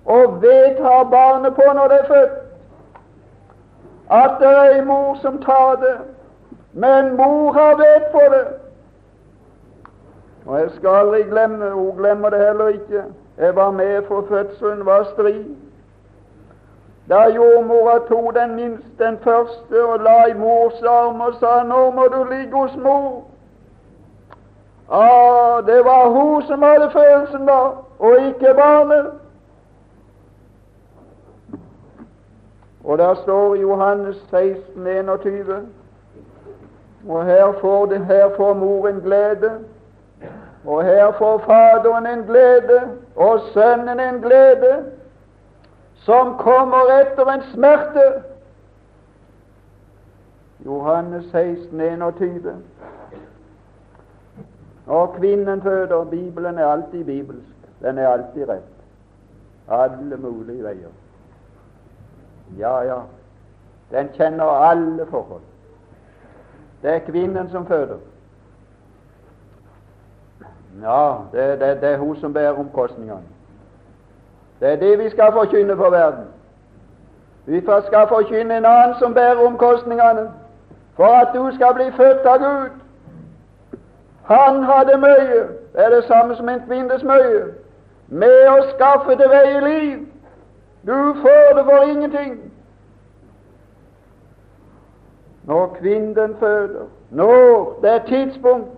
Og 0.04 0.42
vedtar 0.42 1.04
barnet 1.10 1.54
på 1.54 1.62
når 1.74 1.88
det 1.88 1.98
er 2.00 2.06
født 2.06 2.42
at 4.10 4.36
det 4.40 4.48
er 4.48 4.74
ei 4.76 4.82
mor 4.86 5.16
som 5.22 5.40
tar 5.42 5.76
det, 5.82 5.96
men 6.72 7.16
mor 7.16 7.52
har 7.52 7.74
vet 7.76 8.04
for 8.12 8.34
det. 8.34 8.46
Og 10.46 10.60
jeg 10.60 10.70
skal 10.76 10.88
aldri 11.00 11.22
glemme, 11.22 11.70
hun 11.70 11.96
glemmer 11.96 12.30
det 12.30 12.46
heller 12.46 12.68
ikke, 12.68 13.02
jeg 13.38 13.56
var 13.56 13.70
med 13.70 14.02
for 14.08 14.24
fødselen 14.28 14.86
var 14.86 15.04
strid. 15.04 15.44
Da 17.08 17.28
jordmora 17.28 17.98
tok 18.08 18.34
den 18.34 18.54
minste, 18.54 19.04
den 19.04 19.18
første, 19.18 19.84
og 19.84 20.00
la 20.00 20.24
i 20.26 20.34
mors 20.34 20.82
arm 20.82 21.20
og 21.20 21.34
sa 21.34 21.62
'Nå 21.62 21.90
må 21.90 22.02
du 22.02 22.24
ligge 22.24 22.56
hos 22.56 22.76
mor'. 22.76 23.22
Ah, 24.90 25.66
det 25.66 25.84
var 25.84 26.08
hun 26.08 26.42
som 26.42 26.62
hadde 26.62 26.90
følelsen 26.90 27.46
da, 27.46 27.60
og 27.98 28.16
ikke 28.26 28.54
barnet. 28.54 29.06
Og 32.84 32.98
der 32.98 33.14
står 33.14 33.54
Johannes 33.54 34.16
16, 34.30 34.86
21, 34.86 35.68
og 37.08 37.24
her 37.24 37.52
får, 37.60 37.86
det, 37.86 38.06
her 38.06 38.30
får 38.36 38.54
mor 38.54 39.00
glede, 39.00 39.52
og 40.66 40.84
her 40.84 41.12
får 41.12 41.38
Faderen 41.38 42.06
en 42.06 42.24
glede, 42.24 42.80
og 43.16 43.40
Sønnen 43.40 44.00
en 44.00 44.20
glede, 44.22 44.84
som 46.06 46.36
kommer 46.38 46.90
etter 47.00 47.30
en 47.32 47.42
smerte. 47.50 48.22
Johannes 50.64 51.24
16, 51.32 51.80
21. 51.80 52.54
Når 54.86 55.06
kvinnen 55.18 55.62
føder 55.62 56.04
Bibelen 56.04 56.58
er 56.58 56.66
alltid 56.66 57.04
bibelsk. 57.04 57.56
Den 57.82 57.98
er 57.98 58.08
alltid 58.08 58.48
rett. 58.48 58.72
Alle 59.68 60.16
mulige 60.16 60.62
veier. 60.62 60.94
Ja, 62.58 62.78
ja, 62.86 63.00
den 63.90 64.08
kjenner 64.14 64.44
alle 64.44 65.06
forhold. 65.10 65.42
Det 66.82 66.94
er 66.94 66.98
kvinnen 66.98 67.50
som 67.50 67.66
føder. 67.66 67.98
Ja, 70.82 71.16
det, 71.32 71.60
det, 71.60 71.80
det 71.80 71.88
er 71.88 71.98
hun 71.98 72.16
som 72.16 72.32
bærer 72.32 72.58
omkostningene. 72.58 73.35
Det 74.60 74.72
er 74.72 74.76
det 74.76 74.98
vi 74.98 75.10
skal 75.10 75.32
forkynne 75.32 75.76
for 75.76 75.90
verden. 75.90 76.24
Vi 77.46 77.60
skal 77.60 78.08
forkynne 78.08 78.56
en 78.56 78.64
annen 78.64 78.94
som 78.98 79.14
bærer 79.14 79.46
omkostningene, 79.46 80.30
for 80.96 81.06
at 81.06 81.28
du 81.34 81.50
skal 81.54 81.74
bli 81.74 81.90
født 81.92 82.26
av 82.26 82.38
Gud. 82.38 82.70
Han 84.24 84.62
hadde 84.62 84.98
mye, 84.98 85.42
det 85.72 85.84
er 85.84 85.90
det 85.90 86.04
samme 86.04 86.36
som 86.36 86.48
en 86.48 86.62
kvinnes 86.66 87.02
mye, 87.02 87.44
med 88.08 88.48
å 88.48 88.56
skaffe 88.74 89.16
til 89.16 89.30
veie 89.30 89.60
liv. 89.60 90.06
Du 90.86 91.14
får 91.22 91.56
det 91.56 91.64
for 91.64 91.82
ingenting. 91.82 92.40
Når 95.46 95.76
kvinnen 95.80 96.36
føder, 96.40 96.88
når 97.10 97.78
det 97.82 97.90
er 97.90 98.06
tidspunkt, 98.06 98.68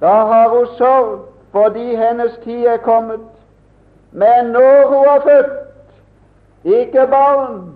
da 0.00 0.14
har 0.30 0.48
hun 0.48 0.66
sorg 0.78 1.20
fordi 1.52 1.94
hennes 1.94 2.40
tid 2.44 2.66
er 2.66 2.76
kommet. 2.76 3.20
Men 4.14 4.46
når 4.54 4.86
hun 4.86 5.08
har 5.08 5.20
født, 5.20 5.52
ikke 6.64 7.06
barn, 7.10 7.74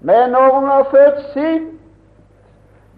men 0.00 0.30
når 0.30 0.54
hun 0.54 0.68
har 0.68 0.86
født 0.90 1.24
sitt, 1.32 1.68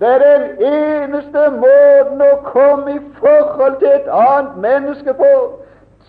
det 0.00 0.08
er 0.08 0.18
den 0.18 0.72
eneste 0.72 1.44
måten 1.50 2.22
å 2.24 2.36
komme 2.44 2.94
i 2.94 3.00
forhold 3.20 3.76
til 3.78 3.88
et 3.88 4.08
annet 4.08 4.56
menneske 4.56 5.14
på 5.14 5.30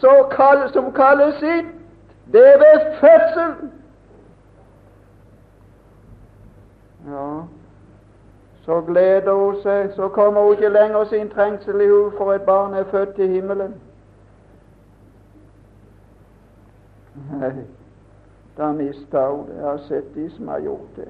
som 0.01 0.91
kalles 0.95 1.35
sitt, 1.39 1.69
det 2.33 2.45
er 2.53 2.57
ved 2.63 2.87
fødsel. 3.03 3.53
Ja, 7.11 7.27
så 8.65 8.81
gleder 8.87 9.33
hun 9.33 9.61
seg, 9.61 9.93
så 9.95 10.07
kommer 10.07 10.41
hun 10.41 10.57
ikke 10.57 10.73
lenger 10.73 11.03
sin 11.03 11.29
trengsel 11.29 11.81
i 11.81 11.85
henne, 11.85 12.11
for 12.17 12.33
et 12.33 12.41
barn 12.41 12.73
er 12.73 12.89
født 12.91 13.15
til 13.15 13.29
himmelen. 13.29 13.75
Nei, 17.29 17.65
da 18.57 18.71
mista 18.71 19.27
hun 19.29 19.47
det. 19.47 19.55
Jeg 19.55 19.65
har 19.65 19.77
sett 19.87 20.15
de 20.15 20.29
som 20.29 20.47
har 20.47 20.59
gjort 20.59 20.95
det. 20.95 21.07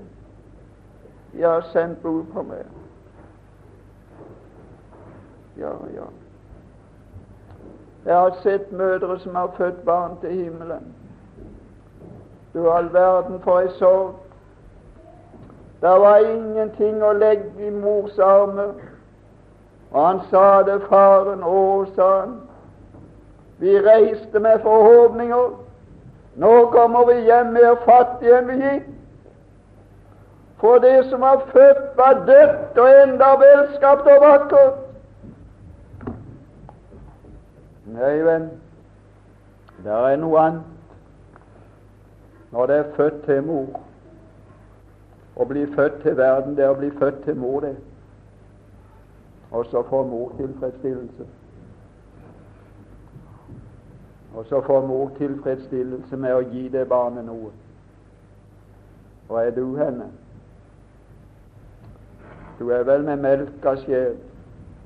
De 1.33 1.41
har 1.41 1.61
sendt 1.61 2.01
bud 2.01 2.23
på 2.33 2.41
meg. 2.43 2.65
Ja, 5.57 5.71
ja. 5.95 6.09
Jeg 8.05 8.15
har 8.15 8.35
sett 8.43 8.71
mødre 8.71 9.19
som 9.19 9.35
har 9.35 9.53
født 9.57 9.85
barn 9.85 10.17
til 10.21 10.29
himmelen. 10.29 10.95
Du 12.53 12.71
all 12.71 12.93
verden 12.93 13.39
for 13.39 13.59
ei 13.59 13.69
sorg. 13.77 14.15
Det 15.81 15.89
var 15.89 16.17
ingenting 16.17 17.03
å 17.03 17.13
legge 17.13 17.67
i 17.67 17.69
mors 17.69 18.19
armer. 18.19 18.73
Og 19.91 20.07
han 20.07 20.19
sa 20.29 20.63
det, 20.63 20.81
faren. 20.89 21.43
Å, 21.43 21.85
sa 21.95 22.09
han. 22.19 22.35
Vi 23.61 23.79
reiste 23.79 24.39
med 24.39 24.59
forhåpninger. 24.61 25.60
Nå 26.35 26.65
kommer 26.71 27.05
vi 27.05 27.21
hjem 27.27 27.53
mer 27.53 27.75
fattige 27.85 28.37
enn 28.37 28.47
vi 28.47 28.57
gikk. 28.61 28.89
For 30.61 30.77
det 30.77 31.09
som 31.09 31.21
var 31.21 31.41
født, 31.51 31.97
var 31.97 32.23
dødt 32.27 32.77
og 32.77 32.89
enda 33.03 33.31
velskapt 33.41 34.07
og 34.07 34.21
vakkert. 34.21 34.77
Nei, 37.91 38.17
venn, 38.23 38.45
det 39.83 39.91
er 39.91 40.19
noe 40.21 40.39
annet 40.39 40.67
når 42.51 42.67
det 42.67 42.77
er 42.77 42.93
født 42.95 43.23
til 43.25 43.43
mor. 43.47 43.81
Å 45.35 45.47
bli 45.47 45.65
født 45.75 46.01
til 46.03 46.17
verden, 46.19 46.55
det 46.55 46.65
er 46.65 46.73
å 46.75 46.79
bli 46.79 46.91
født 46.99 47.23
til 47.25 47.37
mor, 47.39 47.61
det. 47.63 47.75
Og 49.51 49.65
så 49.71 49.83
får 49.89 50.03
mor 50.07 50.33
tilfredsstillelse. 50.37 51.27
Og 54.35 54.45
så 54.45 54.61
får 54.61 54.87
mor 54.87 55.11
tilfredsstillelse 55.17 56.17
med 56.17 56.33
å 56.33 56.43
gi 56.53 56.67
det 56.71 56.87
barnet 56.89 57.25
noe. 57.27 57.51
Hvor 59.27 59.39
er 59.39 59.51
du 59.55 59.75
henne? 59.75 60.07
Du 62.59 62.69
er 62.69 62.83
vel 62.87 63.03
med 63.03 63.17
melka 63.17 63.75
sjel. 63.83 64.15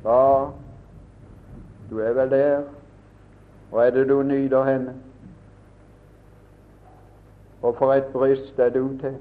Ja, 0.06 0.50
du 1.90 2.00
er 2.00 2.14
vel 2.14 2.30
der. 2.30 2.66
Hva 3.70 3.86
er 3.86 3.96
det 3.96 4.10
du 4.10 4.22
nyter 4.24 4.64
henne? 4.64 4.94
Og 7.62 7.76
for 7.78 7.94
et 7.94 8.12
bryst 8.14 8.60
er 8.60 8.70
du 8.70 8.98
til. 9.02 9.18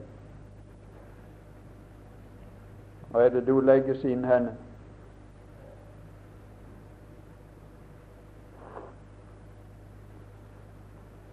Hva 3.10 3.24
er 3.24 3.32
det 3.36 3.46
du 3.46 3.58
legges 3.60 4.04
inn 4.04 4.24
henne? 4.24 4.56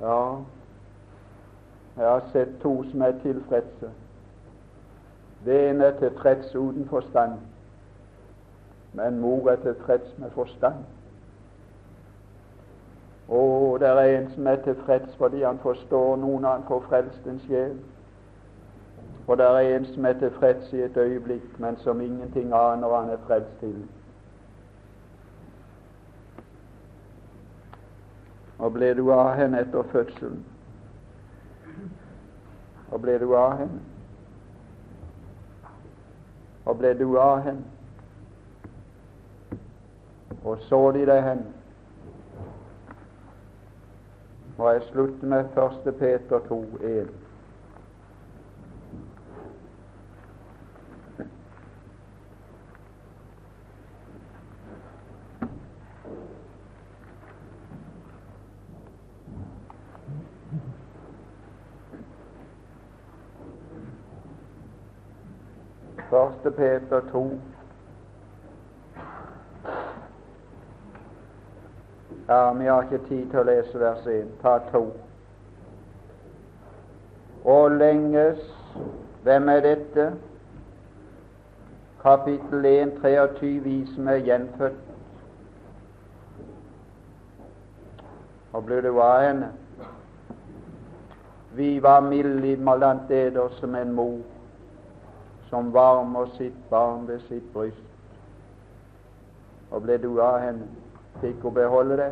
Ja, 0.02 0.36
jeg 1.97 2.08
har 2.08 2.24
sett 2.32 2.49
to 2.62 2.84
som 2.84 3.02
er 3.02 3.12
tilfredse. 3.22 3.91
Det 5.45 5.70
ene 5.70 5.84
er 5.84 5.99
tilfreds 5.99 6.56
uten 6.56 6.88
forstand, 6.89 7.32
men 8.93 9.20
mor 9.20 9.49
er 9.49 9.56
tilfreds 9.56 10.18
med 10.18 10.30
forstand. 10.32 10.76
Og 13.30 13.80
det 13.80 13.88
er 13.88 14.20
en 14.20 14.30
som 14.32 14.47
er 14.47 14.56
tilfreds 14.56 15.16
fordi 15.16 15.43
han 15.43 15.60
forstår 15.60 16.16
noen 16.16 16.43
han 16.43 16.66
får 16.68 16.84
frelst 16.89 17.28
en 17.28 17.39
sjel. 17.47 17.78
Og 19.28 19.38
det 19.38 19.45
er 19.45 19.78
en 19.78 19.86
som 19.86 20.06
er 20.06 20.14
tilfreds 20.20 20.74
i 20.74 20.82
et 20.82 20.97
øyeblikk, 20.97 21.60
men 21.60 21.78
som 21.78 22.02
ingenting 22.02 22.54
aner 22.54 22.95
han 22.95 23.10
er 23.10 23.22
frelst 23.28 23.60
til. 23.60 23.78
Og 28.62 28.74
ble 28.74 28.93
du 28.93 29.07
av 29.14 29.34
henne 29.39 29.62
etter 29.66 29.88
fødselen? 29.89 30.43
Og 32.91 33.01
ble 33.01 33.18
du 33.20 33.32
av 33.36 33.55
henne? 33.57 33.80
Og 36.66 36.78
ble 36.78 36.93
du 36.99 37.07
av 37.18 37.41
henne? 37.47 37.66
Og 40.43 40.62
så 40.70 40.91
de 40.91 41.05
deg 41.05 41.24
hen? 41.26 41.41
Og 44.57 44.74
jeg 44.74 44.86
slutter 44.91 45.28
med 45.28 45.57
1. 45.57 45.93
Peter 45.97 46.39
2, 46.47 46.62
1. 66.22 66.53
Peter 66.55 67.01
2, 67.11 67.26
Ja, 72.32 72.53
vi 72.53 72.65
har 72.65 72.82
ikke 72.82 73.07
tid 73.07 73.26
til 73.30 73.41
å 73.41 73.43
lese 73.43 73.80
vers 73.80 74.05
1. 74.07 74.28
Ta 74.39 74.57
2. 74.72 74.82
Og 77.43 77.72
lenges 77.76 78.39
Hvem 79.24 79.49
er 79.49 79.59
dette? 79.61 80.05
Kapittel 82.01 82.65
1, 82.65 82.93
23 83.03 83.49
viser 83.65 84.01
meg 84.01 84.26
gjenfødt. 84.26 84.80
Og 88.53 88.63
ble 88.65 88.80
det 88.82 88.93
av 88.95 89.26
henne? 89.26 89.51
Vi 91.59 91.74
var 91.84 91.99
milde 92.07 92.55
blant 92.63 93.11
eder 93.11 93.51
som 93.59 93.76
en 93.76 93.93
mor 93.93 94.40
som 95.52 95.74
varmer 95.74 96.26
sitt 96.38 96.70
barn 96.70 97.08
ved 97.08 97.20
sitt 97.28 97.54
bryst. 97.54 97.88
Og 99.72 99.84
ble 99.84 99.97
du 99.99 100.16
av 100.24 100.39
henne? 100.39 100.68
Fikk 101.22 101.43
hun 101.43 101.54
beholde 101.54 101.97
det? 101.99 102.12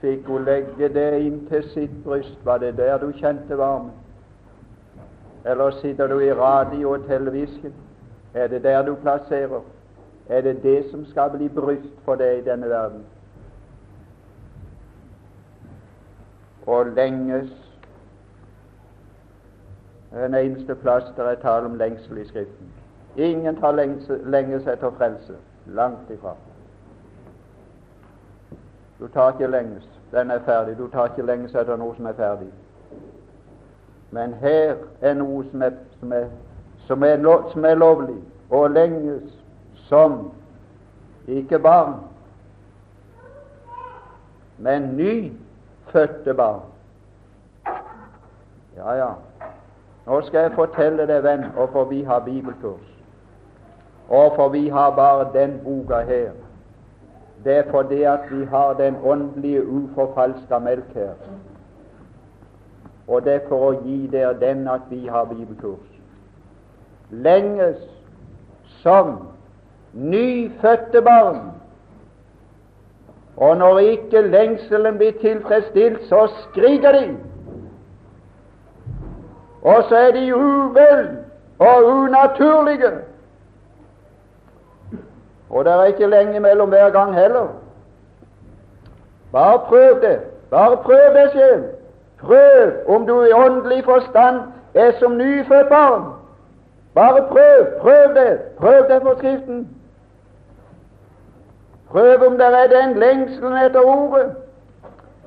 Fikk 0.00 0.30
hun 0.30 0.46
legge 0.46 0.88
det 0.94 1.08
inntil 1.26 1.66
sitt 1.74 1.96
bryst? 2.04 2.38
Var 2.44 2.62
det 2.62 2.76
der 2.78 2.98
du 2.98 3.10
kjente 3.18 3.58
varmen? 3.58 3.90
Eller 5.44 5.70
sitter 5.70 6.06
du 6.06 6.18
i 6.20 6.32
radio 6.32 6.94
og 6.94 7.06
televisjon? 7.06 7.74
Er 8.34 8.46
det 8.46 8.62
der 8.62 8.82
du 8.86 8.94
plasserer? 8.94 9.60
Er 10.28 10.40
det 10.40 10.62
det 10.62 10.90
som 10.90 11.06
skal 11.06 11.30
bli 11.30 11.48
bryst 11.48 11.96
for 12.04 12.14
deg 12.14 12.38
i 12.38 12.44
denne 12.46 12.68
verden? 12.70 13.02
Og 16.66 16.86
lenges 16.94 17.50
Den 20.10 20.34
eneste 20.34 20.74
plass 20.74 21.04
der 21.16 21.28
jeg 21.28 21.38
taler 21.38 21.64
om 21.64 21.74
lengsel 21.74 22.18
i 22.18 22.24
Skriften. 22.24 22.72
Ingen 23.16 23.56
tar 23.56 23.72
lenges 24.24 24.66
etter 24.66 24.90
frelse. 24.90 25.36
Langt 25.66 26.10
ifra. 26.10 26.34
Du 29.00 29.08
tar 29.08 29.32
ikke 29.32 29.46
lenges. 29.46 29.88
Den 30.12 30.30
er 30.30 30.38
ferdig. 30.38 30.78
Du 30.78 30.88
tar 30.88 31.06
ikke 31.06 31.26
lenges 31.26 31.54
etter 31.54 31.76
noe 31.76 31.94
som 31.96 32.06
er 32.06 32.12
ferdig. 32.18 32.50
Men 34.10 34.34
her 34.34 34.74
er 35.00 35.14
noe 35.14 35.44
som 35.50 35.62
er, 35.62 35.78
som 36.00 36.12
er, 36.12 36.26
som 36.86 37.02
er, 37.06 37.16
lo, 37.16 37.36
som 37.52 37.64
er 37.64 37.74
lovlig, 37.74 38.16
og 38.50 38.70
lenges 38.70 39.30
som 39.86 40.32
ikke 41.28 41.58
barn, 41.58 41.94
men 44.58 44.82
nyfødte 44.82 46.34
barn. 46.34 46.60
Ja, 48.76 48.92
ja. 48.92 49.12
Nå 50.06 50.20
skal 50.26 50.40
jeg 50.40 50.52
fortelle 50.52 51.06
deg, 51.06 51.22
venn, 51.24 51.44
hvorfor 51.54 51.84
vi 51.84 52.02
har 52.02 52.24
bibelkurs, 52.24 52.86
og 54.08 54.32
for 54.36 54.48
vi 54.48 54.68
har 54.68 54.94
bare 54.96 55.28
den 55.34 55.60
boka 55.64 56.00
her 56.08 56.30
det 57.44 57.56
er 57.56 57.62
fordi 57.70 58.02
at 58.02 58.20
vi 58.30 58.44
har 58.44 58.72
den 58.72 58.96
åndelige, 59.04 59.66
uforfalska 59.66 60.58
melk 60.58 60.84
her. 60.94 61.12
Og 63.08 63.24
det 63.24 63.32
er 63.34 63.46
for 63.48 63.70
å 63.70 63.70
gi 63.84 64.06
dere 64.12 64.34
den 64.40 64.68
at 64.68 64.84
vi 64.90 65.06
har 65.08 65.24
bibelkurs. 65.24 65.86
Lenges 67.10 67.80
som 68.82 69.16
nyfødte 69.92 71.02
barn. 71.02 71.40
Og 73.36 73.56
når 73.56 73.78
ikke 73.78 74.20
lengselen 74.20 74.98
blir 74.98 75.16
tilfredsstilt, 75.20 76.04
så 76.08 76.26
skriker 76.42 76.92
de. 76.92 77.16
Og 79.62 79.84
så 79.88 79.96
er 79.96 80.10
de 80.10 80.36
uvel 80.36 81.08
og 81.58 81.84
unaturlige. 81.84 82.90
Og 85.50 85.64
det 85.64 85.72
er 85.72 85.84
ikke 85.84 86.06
lenge 86.06 86.40
mellom 86.40 86.68
hver 86.68 86.90
gang 86.90 87.14
heller. 87.14 87.46
Bare 89.32 89.58
prøv 89.58 90.00
det. 90.02 90.20
Bare 90.50 90.76
prøv 90.76 91.14
det 91.14 91.30
selv. 91.32 91.64
Prøv 92.18 92.72
om 92.88 93.06
du 93.06 93.22
i 93.22 93.32
åndelig 93.32 93.84
forstand 93.84 94.40
er 94.74 94.92
som 94.98 95.16
nyfødt 95.16 95.68
barn. 95.68 96.02
Bare 96.94 97.26
prøv, 97.28 97.66
prøv 97.80 98.14
det, 98.14 98.38
prøv 98.58 98.88
det 98.88 99.02
for 99.02 99.14
Skriften. 99.18 99.68
Prøv 101.90 102.26
om 102.26 102.38
det 102.38 102.46
er 102.46 102.80
den 102.80 102.98
lengselen 102.98 103.56
etter 103.56 103.80
ordet, 103.80 104.36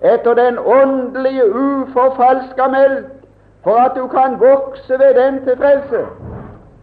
etter 0.01 0.33
den 0.33 0.57
åndelige, 0.59 1.55
uforfalska 1.55 2.67
melk, 2.67 3.05
for 3.63 3.75
at 3.75 3.91
du 3.95 4.07
kan 4.07 4.39
vokse 4.39 4.93
ved 4.99 5.13
den 5.23 5.45
til 5.45 5.57
frelse. 5.57 6.05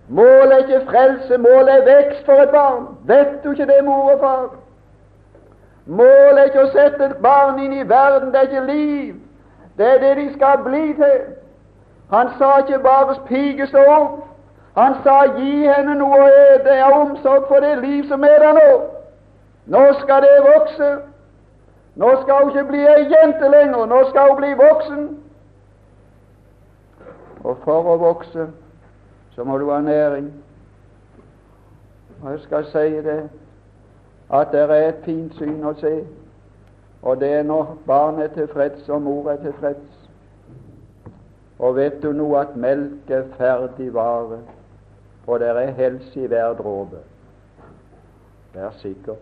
Målet 0.08 0.52
er 0.52 0.56
ikke 0.56 0.86
frelse, 0.90 1.38
målet 1.38 1.74
er 1.74 1.96
vekst 1.96 2.24
for 2.24 2.32
et 2.32 2.50
barn. 2.50 2.86
Vet 3.04 3.44
du 3.44 3.50
ikke 3.50 3.66
det, 3.66 3.84
mor 3.84 4.12
og 4.12 4.20
far? 4.20 4.54
Målet 5.86 6.38
er 6.38 6.44
ikke 6.44 6.64
å 6.64 6.72
sette 6.72 7.04
et 7.04 7.16
barn 7.22 7.58
inn 7.58 7.72
i 7.72 7.88
verden, 7.88 8.32
det 8.32 8.40
er 8.40 8.48
ikke 8.48 8.72
liv. 8.72 9.14
Det 9.78 9.86
er 9.86 10.00
det 10.00 10.16
de 10.16 10.32
skal 10.34 10.64
bli 10.64 10.94
til. 10.94 11.20
Han 12.10 12.28
sa 12.38 12.58
ikke 12.58 12.78
bare 12.78 13.14
'pike, 13.26 13.66
stå 13.66 13.78
opp'. 13.78 14.24
Han 14.76 14.94
sa 15.04 15.24
'gi 15.36 15.66
henne 15.66 15.94
noe 15.94 16.18
å 16.20 16.28
ete 16.54 16.82
av 16.82 17.00
omsorg 17.00 17.46
for 17.48 17.60
det 17.60 17.78
liv 17.78 18.08
som 18.08 18.24
er 18.24 18.38
der 18.38 18.52
nå'. 18.52 18.80
Nå 19.66 19.92
skal 19.92 20.22
det 20.22 20.44
vokse. 20.54 20.98
Nå 21.94 22.10
skal 22.22 22.34
hun 22.34 22.50
ikke 22.50 22.68
bli 22.68 22.86
ei 22.86 23.08
jente 23.14 23.48
lenger, 23.48 23.86
nå 23.86 24.04
skal 24.08 24.28
hun 24.28 24.36
bli 24.36 24.54
voksen. 24.54 25.19
Og 27.44 27.56
for 27.64 27.88
å 27.88 27.96
vokse 28.00 28.48
så 29.34 29.44
må 29.44 29.58
du 29.58 29.70
ha 29.70 29.80
næring. 29.80 30.32
Og 32.22 32.30
jeg 32.30 32.40
skal 32.40 32.66
si 32.68 32.98
det 33.06 33.20
at 34.30 34.52
det 34.52 34.60
er 34.60 34.88
et 34.88 35.04
fint 35.04 35.34
syn 35.34 35.64
å 35.66 35.72
se, 35.80 35.94
og 37.02 37.20
det 37.20 37.30
er 37.38 37.46
når 37.48 37.72
barnet 37.86 38.28
er 38.28 38.34
tilfreds 38.34 38.88
og 38.88 39.02
mor 39.02 39.30
er 39.32 39.40
tilfreds. 39.42 39.96
Og 41.58 41.74
vet 41.76 41.98
du 42.02 42.12
noe 42.12 42.44
at 42.44 42.54
melk 42.56 43.10
er 43.10 43.26
ferdig 43.38 43.88
vare, 43.94 44.38
og 45.26 45.40
det 45.40 45.48
er 45.48 45.74
helse 45.80 46.20
i 46.20 46.28
hver 46.28 46.54
dråpe. 46.60 47.02
Vær 48.54 48.70
sikker. 48.82 49.16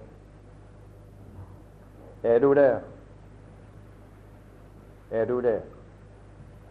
Er 2.22 2.38
du 2.38 2.54
der? 2.54 2.78
Er 5.10 5.24
du 5.24 5.40
der? 5.40 5.60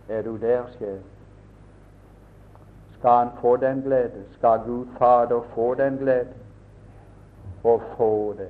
Er 0.09 0.21
du 0.21 0.37
der, 0.37 0.63
skal 0.75 0.99
skal 2.97 3.11
han 3.11 3.29
få 3.41 3.55
den 3.55 3.81
glede? 3.81 4.23
Skal 4.31 4.59
Gud 4.65 4.85
Fader 4.97 5.41
få 5.55 5.73
den 5.73 5.97
glede? 5.97 6.33
Og 7.63 7.81
få 7.97 8.33
det. 8.37 8.49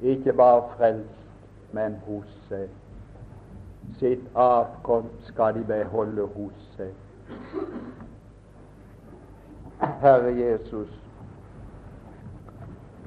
Ikke 0.00 0.32
bare 0.32 0.62
frelst, 0.76 1.18
men 1.72 1.96
hos 2.06 2.38
seg. 2.48 2.68
Sitt 3.98 4.24
avkom 4.34 5.08
skal 5.26 5.54
de 5.54 5.64
beholde 5.64 6.26
hos 6.34 6.68
seg. 6.76 6.90
Herre 10.02 10.34
Jesus, 10.38 10.90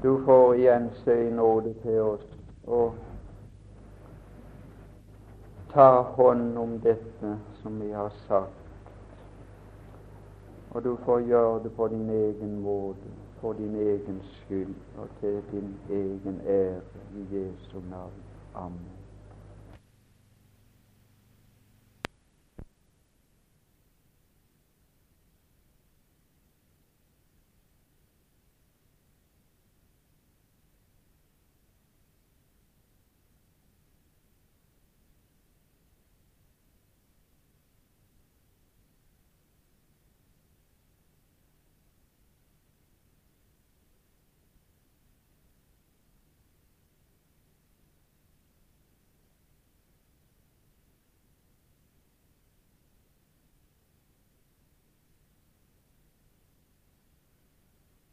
du 0.03 0.25
får 0.25 0.53
igjen 0.53 0.89
se 1.03 1.27
i 1.27 1.31
nåde 1.31 1.73
til 1.83 2.01
oss 2.01 2.25
og 2.67 2.95
ta 5.73 6.01
hånd 6.17 6.57
om 6.57 6.79
dette 6.83 7.37
som 7.61 7.79
vi 7.81 7.91
har 7.91 8.11
sagt. 8.27 8.64
Og 10.75 10.83
du 10.83 10.97
får 11.05 11.19
gjøre 11.19 11.63
det 11.63 11.71
på 11.75 11.87
din 11.87 12.09
egen 12.09 12.59
måte, 12.59 13.09
for 13.41 13.53
din 13.53 13.75
egen 13.75 14.21
skyld 14.23 14.75
og 14.97 15.07
til 15.19 15.41
din 15.51 15.75
egen 15.89 16.41
ære 16.47 16.81
i 17.15 17.35
Jesu 17.35 17.79
navn. 17.89 18.11
Amen. 18.55 18.94